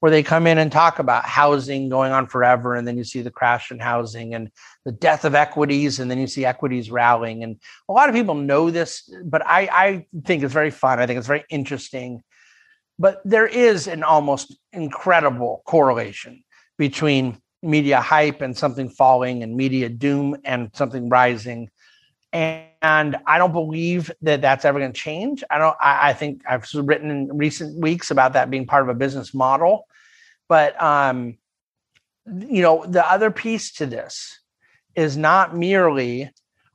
where 0.03 0.11
they 0.11 0.21
come 0.21 0.47
in 0.47 0.57
and 0.57 0.69
talk 0.69 0.99
about 0.99 1.23
housing 1.23 1.87
going 1.87 2.11
on 2.11 2.27
forever 2.27 2.75
and 2.75 2.85
then 2.85 2.97
you 2.97 3.05
see 3.05 3.21
the 3.21 3.31
crash 3.31 3.71
in 3.71 3.79
housing 3.79 4.33
and 4.35 4.51
the 4.83 4.91
death 4.91 5.23
of 5.23 5.33
equities 5.33 5.97
and 5.97 6.11
then 6.11 6.19
you 6.19 6.27
see 6.27 6.43
equities 6.43 6.91
rallying 6.91 7.41
and 7.41 7.55
a 7.87 7.93
lot 7.93 8.09
of 8.09 8.13
people 8.13 8.35
know 8.35 8.69
this 8.69 9.09
but 9.23 9.41
i, 9.45 9.61
I 9.71 10.05
think 10.25 10.43
it's 10.43 10.51
very 10.51 10.71
fun 10.71 10.99
i 10.99 11.07
think 11.07 11.19
it's 11.19 11.27
very 11.27 11.45
interesting 11.49 12.21
but 12.99 13.21
there 13.23 13.47
is 13.47 13.87
an 13.87 14.03
almost 14.03 14.53
incredible 14.73 15.63
correlation 15.65 16.43
between 16.77 17.41
media 17.61 18.01
hype 18.01 18.41
and 18.41 18.57
something 18.57 18.89
falling 18.89 19.41
and 19.41 19.55
media 19.55 19.87
doom 19.87 20.35
and 20.43 20.69
something 20.73 21.07
rising 21.07 21.69
and 22.33 23.15
I 23.27 23.37
don't 23.37 23.53
believe 23.53 24.11
that 24.23 24.41
that's 24.41 24.65
ever 24.65 24.79
going 24.79 24.91
to 24.91 24.99
change. 24.99 25.43
I 25.51 25.59
don't. 25.59 25.77
I, 25.79 26.09
I, 26.09 26.13
think 26.13 26.41
I've 26.49 26.67
written 26.73 27.11
in 27.11 27.37
recent 27.37 27.79
weeks 27.79 28.09
about 28.09 28.33
that 28.33 28.49
being 28.49 28.65
part 28.65 28.81
of 28.81 28.89
a 28.89 28.95
business 28.95 29.35
model, 29.35 29.85
but 30.47 30.81
um, 30.81 31.37
you 32.25 32.61
know, 32.61 32.85
the 32.85 33.09
other 33.09 33.31
piece 33.31 33.73
to 33.73 33.85
this 33.85 34.39
is 34.95 35.17
not 35.17 35.55
merely 35.55 36.31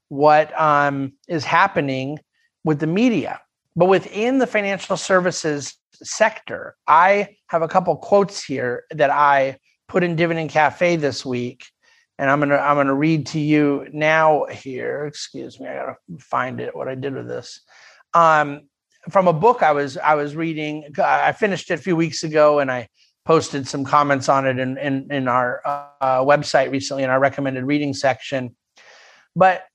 what 0.08 0.58
um, 0.58 1.12
is 1.28 1.44
happening 1.44 2.18
with 2.64 2.80
the 2.80 2.86
media, 2.86 3.40
but 3.76 3.86
within 3.86 4.38
the 4.38 4.46
financial 4.46 4.96
services 4.96 5.74
sector. 6.02 6.76
I 6.86 7.36
have 7.48 7.62
a 7.62 7.68
couple 7.68 7.96
quotes 7.96 8.44
here 8.44 8.84
that 8.90 9.10
I 9.10 9.58
put 9.88 10.04
in 10.04 10.16
Dividend 10.16 10.50
Cafe 10.50 10.96
this 10.96 11.24
week, 11.24 11.64
and 12.18 12.30
I'm 12.30 12.40
gonna 12.40 12.56
I'm 12.56 12.76
gonna 12.76 12.94
read 12.94 13.26
to 13.28 13.40
you 13.40 13.86
now 13.92 14.46
here. 14.46 15.06
Excuse 15.06 15.60
me, 15.60 15.68
I 15.68 15.74
gotta 15.74 15.96
find 16.18 16.60
it. 16.60 16.74
What 16.74 16.88
I 16.88 16.94
did 16.94 17.14
with 17.14 17.28
this. 17.28 17.60
Um, 18.14 18.62
from 19.10 19.28
a 19.28 19.32
book 19.32 19.62
I 19.62 19.72
was 19.72 19.96
I 19.96 20.14
was 20.14 20.36
reading. 20.36 20.84
I 21.02 21.32
finished 21.32 21.70
it 21.70 21.74
a 21.74 21.78
few 21.78 21.96
weeks 21.96 22.22
ago, 22.22 22.58
and 22.58 22.70
I 22.70 22.88
posted 23.28 23.68
some 23.68 23.84
comments 23.84 24.26
on 24.30 24.46
it 24.46 24.58
in, 24.58 24.78
in, 24.78 25.06
in 25.12 25.28
our 25.28 25.60
uh, 25.66 26.24
website 26.24 26.70
recently 26.70 27.02
in 27.02 27.10
our 27.10 27.20
recommended 27.20 27.62
reading 27.62 27.92
section. 27.92 28.56
But 29.36 29.66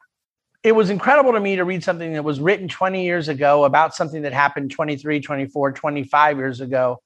it 0.63 0.71
was 0.71 0.89
incredible 0.89 1.34
to 1.34 1.39
me 1.39 1.58
to 1.58 1.63
read 1.63 1.84
something 1.84 2.13
that 2.13 2.23
was 2.23 2.39
written 2.39 2.67
20 2.67 3.06
years 3.06 3.28
ago 3.28 3.65
about 3.65 3.93
something 3.93 4.23
that 4.23 4.34
happened 4.34 4.71
23, 4.71 5.21
24, 5.21 5.71
25 5.71 6.38
years 6.38 6.62
ago. 6.62 7.04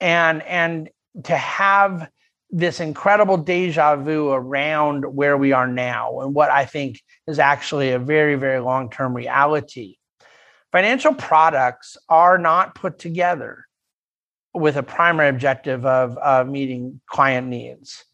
And, 0.00 0.42
and 0.44 0.88
to 1.24 1.36
have 1.36 2.08
this 2.48 2.80
incredible 2.80 3.36
deja 3.36 3.96
vu 3.96 4.30
around 4.30 5.04
where 5.04 5.36
we 5.36 5.52
are 5.52 5.68
now 5.68 6.20
and 6.20 6.34
what 6.34 6.48
I 6.48 6.64
think 6.64 7.02
is 7.26 7.38
actually 7.38 7.90
a 7.90 7.98
very, 7.98 8.36
very 8.36 8.60
long 8.60 8.88
term 8.88 9.12
reality. 9.12 9.96
Financial 10.72 11.12
products 11.12 11.98
are 12.08 12.38
not 12.38 12.74
put 12.74 12.98
together 12.98 13.65
with 14.56 14.76
a 14.76 14.82
primary 14.82 15.28
objective 15.28 15.84
of 15.84 16.18
uh, 16.20 16.44
meeting 16.44 17.00
client 17.06 17.46
needs. 17.48 18.04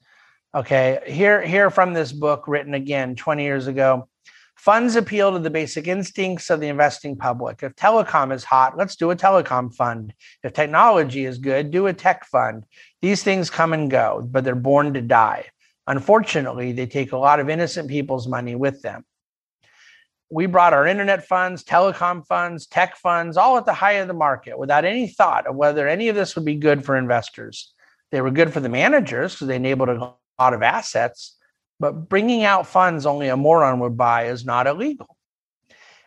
Okay, 0.55 1.01
here, 1.07 1.41
here 1.41 1.71
from 1.71 1.95
this 1.95 2.13
book 2.13 2.47
written 2.47 2.75
again 2.75 3.15
20 3.15 3.43
years 3.43 3.69
ago. 3.69 4.09
Funds 4.57 4.97
appeal 4.97 5.33
to 5.33 5.39
the 5.39 5.51
basic 5.51 5.89
instincts 5.89 6.51
of 6.51 6.61
the 6.61 6.69
investing 6.69 7.17
public. 7.17 7.63
If 7.63 7.75
telecom 7.75 8.33
is 8.33 8.45
hot, 8.45 8.77
let's 8.77 8.97
do 8.97 9.11
a 9.11 9.17
telecom 9.17 9.75
fund. 9.75 10.13
If 10.45 10.53
technology 10.53 11.25
is 11.25 11.39
good, 11.39 11.71
do 11.71 11.87
a 11.87 11.93
tech 11.93 12.27
fund. 12.27 12.65
These 13.01 13.23
things 13.23 13.51
come 13.51 13.73
and 13.73 13.91
go, 13.91 14.27
but 14.31 14.45
they're 14.45 14.55
born 14.55 14.95
to 14.95 15.01
die. 15.01 15.47
Unfortunately, 15.87 16.73
they 16.73 16.87
take 16.87 17.13
a 17.13 17.17
lot 17.17 17.41
of 17.41 17.49
innocent 17.49 17.89
people's 17.89 18.29
money 18.29 18.55
with 18.55 18.83
them 18.83 19.05
we 20.33 20.47
brought 20.47 20.73
our 20.73 20.87
internet 20.87 21.27
funds, 21.27 21.63
telecom 21.63 22.27
funds, 22.27 22.67
tech 22.67 22.97
funds, 22.97 23.37
all 23.37 23.59
at 23.59 23.67
the 23.67 23.75
high 23.75 23.93
of 23.93 24.09
the 24.09 24.15
market 24.15 24.59
without 24.59 24.87
any 24.87 25.07
thought 25.07 25.47
of 25.47 25.55
whether 25.55 25.87
any 25.87 26.09
of 26.09 26.17
this 26.17 26.35
would 26.35 26.47
be 26.47 26.55
good 26.55 26.83
for 26.83 26.97
investors. 26.97 27.75
They 28.11 28.23
were 28.23 28.31
good 28.31 28.51
for 28.51 28.61
the 28.61 28.71
managers 28.71 29.35
because 29.35 29.49
they 29.49 29.57
enabled 29.57 29.91
a 29.91 30.15
lot 30.39 30.55
of 30.55 30.63
assets, 30.63 31.37
but 31.79 32.09
bringing 32.09 32.45
out 32.45 32.67
funds 32.67 33.05
only 33.05 33.29
a 33.29 33.37
moron 33.37 33.79
would 33.81 33.99
buy 33.99 34.29
is 34.29 34.47
not 34.47 34.67
illegal. 34.67 35.19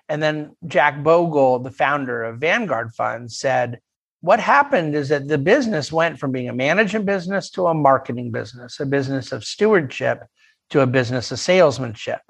And 0.10 0.24
then 0.24 0.56
Jack 0.66 1.04
Bogle, 1.04 1.60
the 1.60 1.70
founder 1.70 2.24
of 2.24 2.40
Vanguard 2.40 2.96
Funds, 2.96 3.38
said, 3.38 3.80
What 4.22 4.40
happened 4.40 4.96
is 4.96 5.10
that 5.10 5.28
the 5.28 5.38
business 5.38 5.92
went 5.92 6.18
from 6.18 6.32
being 6.32 6.50
a 6.50 6.54
management 6.54 7.06
business 7.06 7.52
to 7.52 7.68
a 7.68 7.76
marketing 7.76 8.32
business, 8.32 8.80
a 8.80 8.88
business 8.88 9.32
of 9.32 9.46
stewardship 9.46 10.24
to 10.72 10.82
a 10.82 10.88
business 10.88 11.32
of 11.32 11.38
salesmanship. 11.38 12.22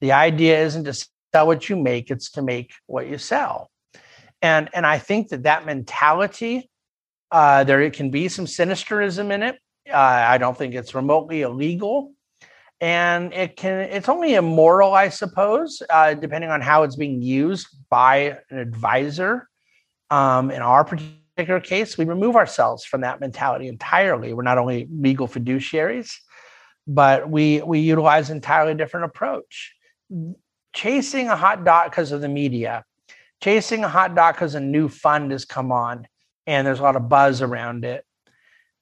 The 0.00 0.10
idea 0.12 0.60
isn't 0.64 0.84
to 0.84 1.08
sell 1.32 1.46
what 1.46 1.68
you 1.68 1.76
make 1.76 2.10
it's 2.10 2.30
to 2.32 2.42
make 2.42 2.72
what 2.86 3.08
you 3.08 3.18
sell. 3.18 3.70
And 4.42 4.68
and 4.74 4.86
i 4.86 4.98
think 4.98 5.28
that 5.28 5.42
that 5.44 5.66
mentality 5.66 6.70
uh, 7.32 7.62
there 7.62 7.80
it 7.80 7.92
can 7.92 8.10
be 8.10 8.28
some 8.28 8.46
sinisterism 8.46 9.30
in 9.30 9.42
it. 9.42 9.56
Uh, 9.88 9.96
i 9.96 10.38
don't 10.38 10.56
think 10.56 10.74
it's 10.74 10.94
remotely 10.94 11.42
illegal. 11.42 12.12
And 12.80 13.34
it 13.34 13.56
can 13.56 13.80
it's 13.80 14.08
only 14.08 14.34
immoral 14.34 14.94
i 14.94 15.10
suppose 15.10 15.82
uh, 15.90 16.14
depending 16.14 16.50
on 16.50 16.60
how 16.60 16.82
it's 16.84 16.96
being 16.96 17.22
used 17.22 17.68
by 17.90 18.38
an 18.50 18.58
advisor. 18.58 19.48
Um, 20.10 20.50
in 20.50 20.60
our 20.62 20.84
particular 20.84 21.60
case 21.60 21.96
we 21.96 22.04
remove 22.04 22.34
ourselves 22.34 22.84
from 22.84 23.02
that 23.02 23.20
mentality 23.20 23.68
entirely. 23.68 24.32
We're 24.32 24.42
not 24.42 24.58
only 24.58 24.88
legal 24.90 25.28
fiduciaries 25.28 26.10
but 26.86 27.28
we 27.30 27.62
we 27.62 27.78
utilize 27.80 28.30
entirely 28.30 28.74
different 28.74 29.06
approach 29.06 29.74
chasing 30.72 31.28
a 31.28 31.36
hot 31.36 31.64
dot 31.64 31.90
because 31.90 32.12
of 32.12 32.20
the 32.20 32.28
media, 32.28 32.84
chasing 33.42 33.84
a 33.84 33.88
hot 33.88 34.14
dot 34.14 34.34
because 34.34 34.54
a 34.54 34.60
new 34.60 34.88
fund 34.88 35.32
has 35.32 35.44
come 35.44 35.72
on 35.72 36.06
and 36.46 36.66
there's 36.66 36.80
a 36.80 36.82
lot 36.82 36.96
of 36.96 37.08
buzz 37.08 37.42
around 37.42 37.84
it. 37.84 38.04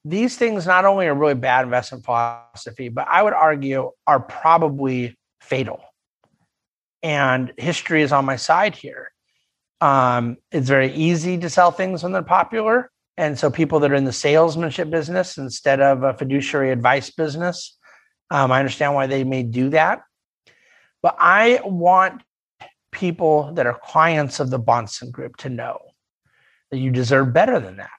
These 0.05 0.37
things 0.37 0.65
not 0.65 0.85
only 0.85 1.07
are 1.07 1.13
really 1.13 1.33
bad 1.33 1.65
investment 1.65 2.05
philosophy, 2.05 2.89
but 2.89 3.07
I 3.07 3.21
would 3.21 3.33
argue 3.33 3.91
are 4.07 4.19
probably 4.19 5.17
fatal. 5.41 5.81
And 7.03 7.53
history 7.57 8.01
is 8.01 8.11
on 8.11 8.25
my 8.25 8.35
side 8.35 8.75
here. 8.75 9.11
Um, 9.81 10.37
it's 10.51 10.67
very 10.67 10.93
easy 10.93 11.37
to 11.37 11.49
sell 11.49 11.71
things 11.71 12.03
when 12.03 12.11
they're 12.11 12.21
popular. 12.21 12.91
And 13.17 13.37
so 13.37 13.49
people 13.49 13.79
that 13.81 13.91
are 13.91 13.95
in 13.95 14.05
the 14.05 14.13
salesmanship 14.13 14.89
business 14.89 15.37
instead 15.37 15.81
of 15.81 16.03
a 16.03 16.13
fiduciary 16.13 16.71
advice 16.71 17.09
business, 17.09 17.77
um, 18.31 18.51
I 18.51 18.59
understand 18.59 18.95
why 18.95 19.07
they 19.07 19.23
may 19.23 19.43
do 19.43 19.69
that. 19.71 20.01
But 21.01 21.15
I 21.19 21.61
want 21.63 22.21
people 22.91 23.53
that 23.53 23.65
are 23.65 23.79
clients 23.83 24.39
of 24.39 24.49
the 24.49 24.59
Bahnsen 24.59 25.11
Group 25.11 25.37
to 25.37 25.49
know 25.49 25.79
that 26.71 26.79
you 26.79 26.91
deserve 26.91 27.33
better 27.33 27.59
than 27.59 27.77
that. 27.77 27.89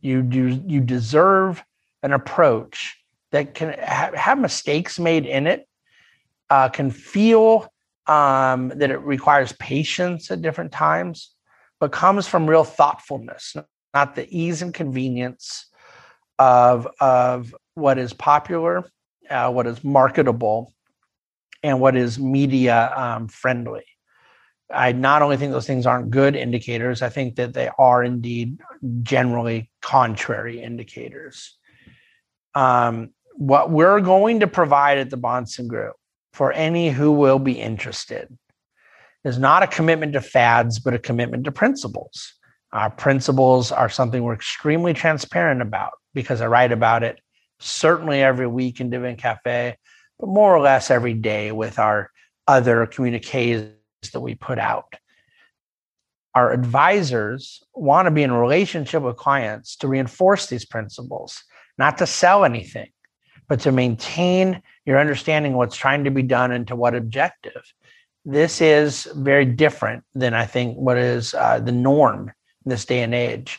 You 0.00 0.22
do 0.22 0.62
you 0.66 0.80
deserve 0.80 1.62
an 2.02 2.12
approach 2.12 2.96
that 3.32 3.54
can 3.54 3.74
ha- 3.78 4.12
have 4.14 4.38
mistakes 4.38 4.98
made 4.98 5.26
in 5.26 5.46
it, 5.46 5.66
uh, 6.50 6.68
can 6.68 6.90
feel 6.90 7.68
um, 8.06 8.68
that 8.76 8.90
it 8.90 9.00
requires 9.00 9.52
patience 9.52 10.30
at 10.30 10.40
different 10.40 10.72
times, 10.72 11.34
but 11.80 11.92
comes 11.92 12.26
from 12.26 12.48
real 12.48 12.64
thoughtfulness, 12.64 13.56
not 13.92 14.14
the 14.14 14.26
ease 14.30 14.62
and 14.62 14.72
convenience 14.72 15.66
of 16.38 16.86
of 17.00 17.54
what 17.74 17.98
is 17.98 18.12
popular, 18.12 18.84
uh, 19.28 19.50
what 19.50 19.66
is 19.66 19.82
marketable, 19.82 20.72
and 21.62 21.80
what 21.80 21.96
is 21.96 22.18
media 22.18 22.92
um, 22.96 23.28
friendly. 23.28 23.84
I 24.72 24.92
not 24.92 25.22
only 25.22 25.36
think 25.36 25.52
those 25.52 25.66
things 25.66 25.86
aren't 25.86 26.10
good 26.10 26.36
indicators, 26.36 27.00
I 27.00 27.08
think 27.08 27.36
that 27.36 27.54
they 27.54 27.70
are 27.78 28.04
indeed 28.04 28.58
generally 29.02 29.70
contrary 29.80 30.62
indicators. 30.62 31.56
Um, 32.54 33.10
what 33.34 33.70
we're 33.70 34.00
going 34.00 34.40
to 34.40 34.46
provide 34.46 34.98
at 34.98 35.10
the 35.10 35.16
Bahnsen 35.16 35.68
Group 35.68 35.94
for 36.32 36.52
any 36.52 36.90
who 36.90 37.12
will 37.12 37.38
be 37.38 37.52
interested 37.52 38.36
is 39.24 39.38
not 39.38 39.62
a 39.62 39.66
commitment 39.66 40.12
to 40.12 40.20
fads, 40.20 40.78
but 40.78 40.94
a 40.94 40.98
commitment 40.98 41.44
to 41.44 41.52
principles. 41.52 42.34
Our 42.72 42.90
principles 42.90 43.72
are 43.72 43.88
something 43.88 44.22
we're 44.22 44.34
extremely 44.34 44.92
transparent 44.92 45.62
about 45.62 45.92
because 46.14 46.40
I 46.40 46.46
write 46.46 46.72
about 46.72 47.02
it 47.02 47.18
certainly 47.58 48.22
every 48.22 48.46
week 48.46 48.80
in 48.80 48.90
Dividend 48.90 49.18
Cafe, 49.18 49.76
but 50.18 50.28
more 50.28 50.54
or 50.54 50.60
less 50.60 50.90
every 50.90 51.14
day 51.14 51.52
with 51.52 51.78
our 51.78 52.10
other 52.46 52.86
communiques 52.86 53.68
that 54.12 54.20
we 54.20 54.34
put 54.34 54.58
out. 54.58 54.94
Our 56.34 56.52
advisors 56.52 57.62
want 57.74 58.06
to 58.06 58.10
be 58.10 58.22
in 58.22 58.30
a 58.30 58.40
relationship 58.40 59.02
with 59.02 59.16
clients 59.16 59.76
to 59.76 59.88
reinforce 59.88 60.46
these 60.46 60.64
principles, 60.64 61.42
not 61.78 61.98
to 61.98 62.06
sell 62.06 62.44
anything, 62.44 62.90
but 63.48 63.60
to 63.60 63.72
maintain 63.72 64.62
your 64.84 64.98
understanding 64.98 65.54
what's 65.54 65.76
trying 65.76 66.04
to 66.04 66.10
be 66.10 66.22
done 66.22 66.52
and 66.52 66.66
to 66.68 66.76
what 66.76 66.94
objective. 66.94 67.62
This 68.24 68.60
is 68.60 69.08
very 69.16 69.46
different 69.46 70.04
than 70.14 70.34
I 70.34 70.44
think 70.44 70.76
what 70.76 70.98
is 70.98 71.34
uh, 71.34 71.60
the 71.60 71.72
norm 71.72 72.30
in 72.64 72.70
this 72.70 72.84
day 72.84 73.02
and 73.02 73.14
age. 73.14 73.58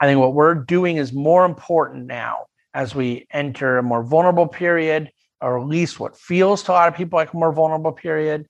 I 0.00 0.06
think 0.06 0.20
what 0.20 0.34
we're 0.34 0.54
doing 0.54 0.96
is 0.96 1.12
more 1.12 1.44
important 1.44 2.06
now 2.06 2.46
as 2.72 2.94
we 2.94 3.26
enter 3.32 3.78
a 3.78 3.82
more 3.82 4.04
vulnerable 4.04 4.46
period, 4.46 5.10
or 5.40 5.58
at 5.60 5.66
least 5.66 6.00
what 6.00 6.16
feels 6.16 6.62
to 6.64 6.72
a 6.72 6.74
lot 6.74 6.88
of 6.88 6.94
people 6.94 7.16
like 7.18 7.32
a 7.32 7.36
more 7.36 7.52
vulnerable 7.52 7.92
period, 7.92 8.48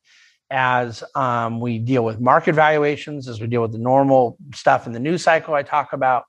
as 0.50 1.04
um, 1.14 1.60
we 1.60 1.78
deal 1.78 2.04
with 2.04 2.20
market 2.20 2.54
valuations, 2.54 3.28
as 3.28 3.40
we 3.40 3.46
deal 3.46 3.62
with 3.62 3.72
the 3.72 3.78
normal 3.78 4.38
stuff 4.54 4.86
in 4.86 4.92
the 4.92 5.00
news 5.00 5.22
cycle 5.22 5.54
I 5.54 5.62
talk 5.62 5.92
about. 5.92 6.24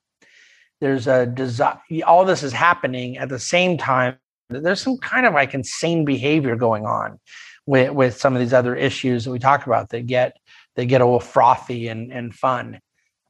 There's 0.82 1.08
a 1.08 1.26
desire, 1.26 1.80
all 2.06 2.26
this 2.26 2.44
is 2.44 2.54
happening 2.54 3.18
at 3.18 3.30
the 3.30 3.40
same 3.40 3.78
time. 3.78 4.18
There's 4.50 4.82
some 4.82 4.98
kind 4.98 5.26
of 5.26 5.34
like 5.34 5.54
insane 5.54 6.06
behavior 6.06 6.56
going 6.56 6.86
on 6.86 7.20
with, 7.66 7.92
with 7.92 8.18
some 8.18 8.34
of 8.34 8.40
these 8.40 8.54
other 8.54 8.76
issues 8.76 9.26
that 9.26 9.32
we 9.32 9.40
talk 9.40 9.66
about 9.68 9.90
that 9.90 10.08
get 10.08 10.38
they 10.76 10.86
get 10.86 11.02
a 11.02 11.06
little 11.06 11.20
frothy 11.20 11.90
and, 11.90 12.12
and 12.12 12.34
fun. 12.34 12.80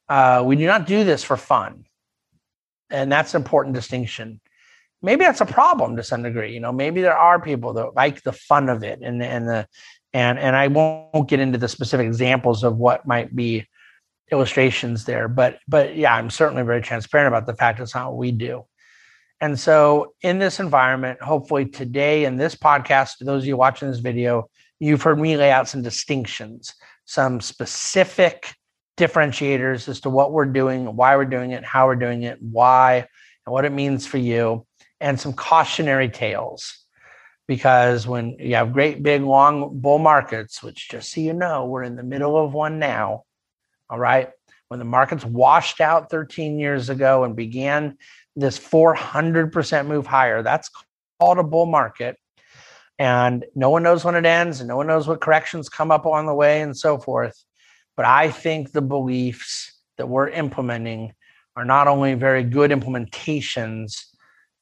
Uh, 0.08 0.44
we 0.46 0.56
do 0.56 0.66
not 0.66 0.86
do 0.86 1.04
this 1.04 1.24
for 1.24 1.38
fun. 1.38 1.86
And 2.92 3.12
that's 3.12 3.34
an 3.34 3.42
important 3.42 3.76
distinction. 3.76 4.40
Maybe 5.02 5.24
that's 5.24 5.42
a 5.42 5.46
problem 5.46 5.96
to 5.96 6.04
some 6.04 6.24
degree. 6.24 6.54
You 6.54 6.60
know, 6.60 6.74
maybe 6.74 7.02
there 7.02 7.18
are 7.18 7.42
people 7.42 7.74
that 7.74 7.96
like 7.96 8.22
the 8.24 8.34
fun 8.34 8.70
of 8.70 8.84
it 8.84 9.00
and, 9.02 9.24
and 9.24 9.48
the 9.48 9.68
and 10.14 10.40
and 10.40 10.56
I 10.56 10.68
won't 10.68 11.30
get 11.30 11.40
into 11.40 11.58
the 11.58 11.68
specific 11.68 12.08
examples 12.08 12.64
of 12.64 12.78
what 12.78 13.08
might 13.08 13.36
be 13.36 13.68
illustrations 14.32 15.06
there, 15.06 15.28
but 15.28 15.60
but 15.68 15.96
yeah, 15.96 16.14
I'm 16.14 16.30
certainly 16.30 16.64
very 16.64 16.82
transparent 16.82 17.28
about 17.28 17.46
the 17.46 17.56
fact 17.56 17.80
it's 17.80 17.96
not 17.96 18.10
what 18.10 18.18
we 18.18 18.32
do. 18.32 18.66
And 19.42 19.58
so, 19.58 20.14
in 20.22 20.40
this 20.40 20.60
environment, 20.60 21.22
hopefully 21.22 21.66
today 21.66 22.26
in 22.26 22.36
this 22.36 22.56
podcast, 22.56 23.18
to 23.18 23.24
those 23.24 23.44
of 23.44 23.48
you 23.48 23.56
watching 23.56 23.90
this 23.90 24.00
video, 24.00 24.50
you've 24.80 25.02
heard 25.02 25.20
me 25.20 25.38
lay 25.38 25.52
out 25.52 25.70
some 25.70 25.82
distinctions, 25.82 26.74
some 27.06 27.40
specific 27.40 28.54
differentiators 28.98 29.88
as 29.88 30.02
to 30.02 30.10
what 30.10 30.34
we're 30.34 30.46
doing, 30.46 30.96
why 30.96 31.16
we're 31.16 31.24
doing 31.24 31.52
it, 31.52 31.64
how 31.64 31.88
we're 31.88 31.96
doing 31.96 32.24
it, 32.24 32.38
why, 32.42 33.08
and 33.46 33.54
what 33.54 33.64
it 33.64 33.72
means 33.72 34.06
for 34.06 34.18
you, 34.18 34.66
and 35.02 35.20
some 35.20 35.34
cautionary 35.34 36.10
tales 36.10 36.80
because 37.48 38.06
when 38.06 38.38
you 38.40 38.54
have 38.56 38.74
great 38.74 39.02
big 39.02 39.24
long 39.24 39.80
bull 39.80 39.98
markets, 39.98 40.62
which 40.62 40.88
just 40.90 41.12
so 41.12 41.20
you 41.20 41.34
know, 41.34 41.66
we're 41.66 41.82
in 41.82 41.96
the 41.96 42.04
middle 42.04 42.38
of 42.38 42.54
one 42.54 42.78
now. 42.78 43.24
All 43.90 43.98
right. 43.98 44.30
When 44.68 44.78
the 44.78 44.86
markets 44.86 45.26
washed 45.26 45.82
out 45.82 46.12
13 46.12 46.60
years 46.60 46.92
ago 46.92 47.24
and 47.24 47.36
began 47.36 47.98
this 48.36 48.60
400% 48.60 49.88
move 49.88 50.06
higher, 50.06 50.44
that's 50.44 50.70
called 51.20 51.40
a 51.40 51.44
bull 51.44 51.66
market. 51.66 52.18
And 53.00 53.46
no 53.56 53.72
one 53.72 53.82
knows 53.82 54.06
when 54.06 54.14
it 54.14 54.28
ends, 54.28 54.60
and 54.60 54.68
no 54.68 54.78
one 54.78 54.86
knows 54.86 55.08
what 55.08 55.22
corrections 55.22 55.70
come 55.70 55.90
up 55.90 56.06
on 56.06 56.28
the 56.28 56.36
way 56.36 56.62
and 56.62 56.78
so 56.78 57.00
forth. 57.00 57.44
But 57.98 58.06
I 58.06 58.30
think 58.30 58.74
the 58.74 58.82
beliefs 58.84 59.74
that 59.98 60.08
we're 60.08 60.30
implementing 60.30 61.14
are 61.56 61.66
not 61.66 61.88
only 61.88 62.14
very 62.14 62.44
good 62.44 62.70
implementations, 62.70 64.06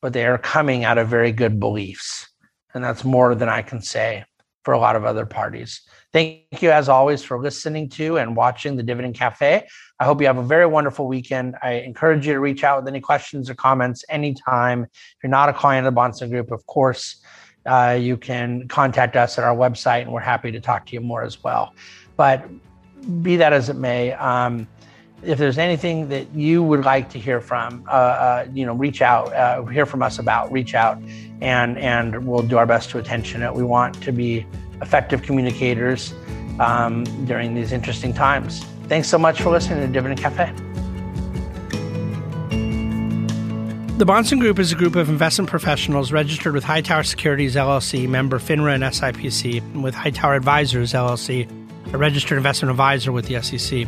but 0.01 0.13
they 0.13 0.25
are 0.25 0.37
coming 0.37 0.83
out 0.83 0.97
of 0.97 1.07
very 1.07 1.31
good 1.31 1.59
beliefs. 1.59 2.27
And 2.73 2.83
that's 2.83 3.03
more 3.03 3.35
than 3.35 3.49
I 3.49 3.61
can 3.61 3.81
say 3.81 4.25
for 4.63 4.73
a 4.73 4.79
lot 4.79 4.95
of 4.95 5.05
other 5.05 5.25
parties. 5.25 5.81
Thank 6.11 6.61
you, 6.61 6.71
as 6.71 6.89
always, 6.89 7.23
for 7.23 7.41
listening 7.41 7.89
to 7.91 8.17
and 8.17 8.35
watching 8.35 8.75
the 8.75 8.83
Dividend 8.83 9.15
Cafe. 9.15 9.65
I 9.99 10.03
hope 10.05 10.19
you 10.19 10.27
have 10.27 10.37
a 10.37 10.43
very 10.43 10.65
wonderful 10.65 11.07
weekend. 11.07 11.55
I 11.63 11.73
encourage 11.73 12.27
you 12.27 12.33
to 12.33 12.39
reach 12.39 12.63
out 12.63 12.81
with 12.81 12.87
any 12.87 12.99
questions 12.99 13.49
or 13.49 13.55
comments 13.55 14.03
anytime. 14.09 14.83
If 14.83 15.15
you're 15.23 15.29
not 15.29 15.49
a 15.49 15.53
client 15.53 15.87
of 15.87 15.93
the 15.93 15.99
Bahnsen 15.99 16.29
Group, 16.29 16.51
of 16.51 16.65
course, 16.65 17.21
uh, 17.65 17.97
you 17.99 18.17
can 18.17 18.67
contact 18.67 19.15
us 19.15 19.37
at 19.37 19.43
our 19.43 19.55
website, 19.55 20.01
and 20.03 20.11
we're 20.11 20.19
happy 20.19 20.51
to 20.51 20.59
talk 20.59 20.85
to 20.87 20.93
you 20.93 21.01
more 21.01 21.23
as 21.23 21.43
well. 21.43 21.73
But 22.15 22.45
be 23.21 23.37
that 23.37 23.53
as 23.53 23.69
it 23.69 23.75
may, 23.75 24.13
um, 24.13 24.67
if 25.23 25.37
there's 25.37 25.57
anything 25.57 26.09
that 26.09 26.31
you 26.33 26.61
would 26.63 26.85
like 26.85 27.09
to 27.09 27.19
hear 27.19 27.41
from, 27.41 27.83
uh, 27.87 27.91
uh, 27.91 28.47
you 28.53 28.65
know, 28.65 28.73
reach 28.73 29.01
out, 29.01 29.33
uh, 29.33 29.63
hear 29.65 29.85
from 29.85 30.03
us 30.03 30.19
about, 30.19 30.51
reach 30.51 30.75
out, 30.75 31.01
and 31.41 31.77
and 31.77 32.27
we'll 32.27 32.43
do 32.43 32.57
our 32.57 32.65
best 32.65 32.89
to 32.91 32.99
attention 32.99 33.41
it. 33.41 33.53
We 33.53 33.63
want 33.63 34.01
to 34.03 34.11
be 34.11 34.45
effective 34.81 35.23
communicators 35.23 36.13
um, 36.59 37.03
during 37.25 37.55
these 37.55 37.71
interesting 37.71 38.13
times. 38.13 38.63
Thanks 38.87 39.07
so 39.07 39.17
much 39.17 39.41
for 39.41 39.49
listening 39.49 39.85
to 39.85 39.91
Dividend 39.91 40.19
Cafe. 40.19 40.51
The 43.97 44.05
Bahnsen 44.05 44.39
Group 44.39 44.59
is 44.59 44.71
a 44.71 44.75
group 44.75 44.95
of 44.95 45.09
investment 45.09 45.49
professionals 45.49 46.11
registered 46.11 46.53
with 46.53 46.63
Hightower 46.63 47.01
Securities 47.01 47.55
LLC, 47.55 48.07
member 48.07 48.37
FINRA 48.37 48.75
and 48.75 48.83
SIPC, 48.83 49.57
and 49.57 49.83
with 49.83 49.95
Hightower 49.95 50.35
Advisors 50.35 50.93
LLC, 50.93 51.49
a 51.93 51.97
registered 51.97 52.37
investment 52.37 52.69
advisor 52.69 53.11
with 53.11 53.25
the 53.25 53.41
SEC. 53.41 53.87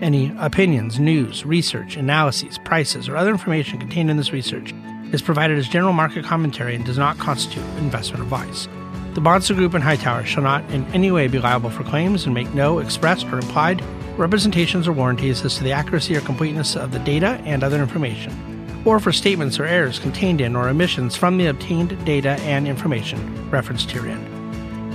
any 0.00 0.34
opinions, 0.38 0.98
news, 0.98 1.44
research, 1.44 1.96
analyses, 1.96 2.58
prices, 2.58 3.08
or 3.08 3.16
other 3.16 3.30
information 3.30 3.78
contained 3.78 4.10
in 4.10 4.16
this 4.16 4.32
research 4.32 4.74
is 5.12 5.22
provided 5.22 5.58
as 5.58 5.68
general 5.68 5.92
market 5.92 6.24
commentary 6.24 6.74
and 6.74 6.84
does 6.84 6.98
not 6.98 7.18
constitute 7.18 7.64
investment 7.78 8.22
advice. 8.22 8.68
The 9.14 9.20
Bahnsen 9.20 9.56
Group 9.56 9.74
and 9.74 9.82
Hightower 9.82 10.24
shall 10.24 10.42
not 10.42 10.68
in 10.70 10.84
any 10.92 11.10
way 11.10 11.28
be 11.28 11.38
liable 11.38 11.70
for 11.70 11.82
claims 11.82 12.24
and 12.26 12.34
make 12.34 12.52
no 12.54 12.78
expressed 12.78 13.26
or 13.26 13.36
implied 13.36 13.82
representations 14.16 14.86
or 14.86 14.92
warranties 14.92 15.44
as 15.44 15.56
to 15.56 15.64
the 15.64 15.72
accuracy 15.72 16.16
or 16.16 16.20
completeness 16.20 16.76
of 16.76 16.92
the 16.92 16.98
data 17.00 17.40
and 17.44 17.64
other 17.64 17.80
information, 17.80 18.82
or 18.84 19.00
for 19.00 19.12
statements 19.12 19.58
or 19.58 19.64
errors 19.64 19.98
contained 19.98 20.40
in 20.40 20.54
or 20.54 20.68
omissions 20.68 21.16
from 21.16 21.38
the 21.38 21.46
obtained 21.46 22.04
data 22.04 22.30
and 22.42 22.68
information 22.68 23.50
referenced 23.50 23.90
herein. 23.90 24.36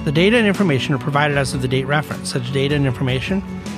The 0.05 0.11
data 0.11 0.37
and 0.37 0.45
information 0.45 0.93
are 0.93 0.99
provided 0.99 1.37
as 1.37 1.53
of 1.53 1.61
the 1.61 1.67
date 1.67 1.87
referenced. 1.87 2.33
Such 2.33 2.51
data 2.51 2.75
and 2.75 2.85
information 2.85 3.41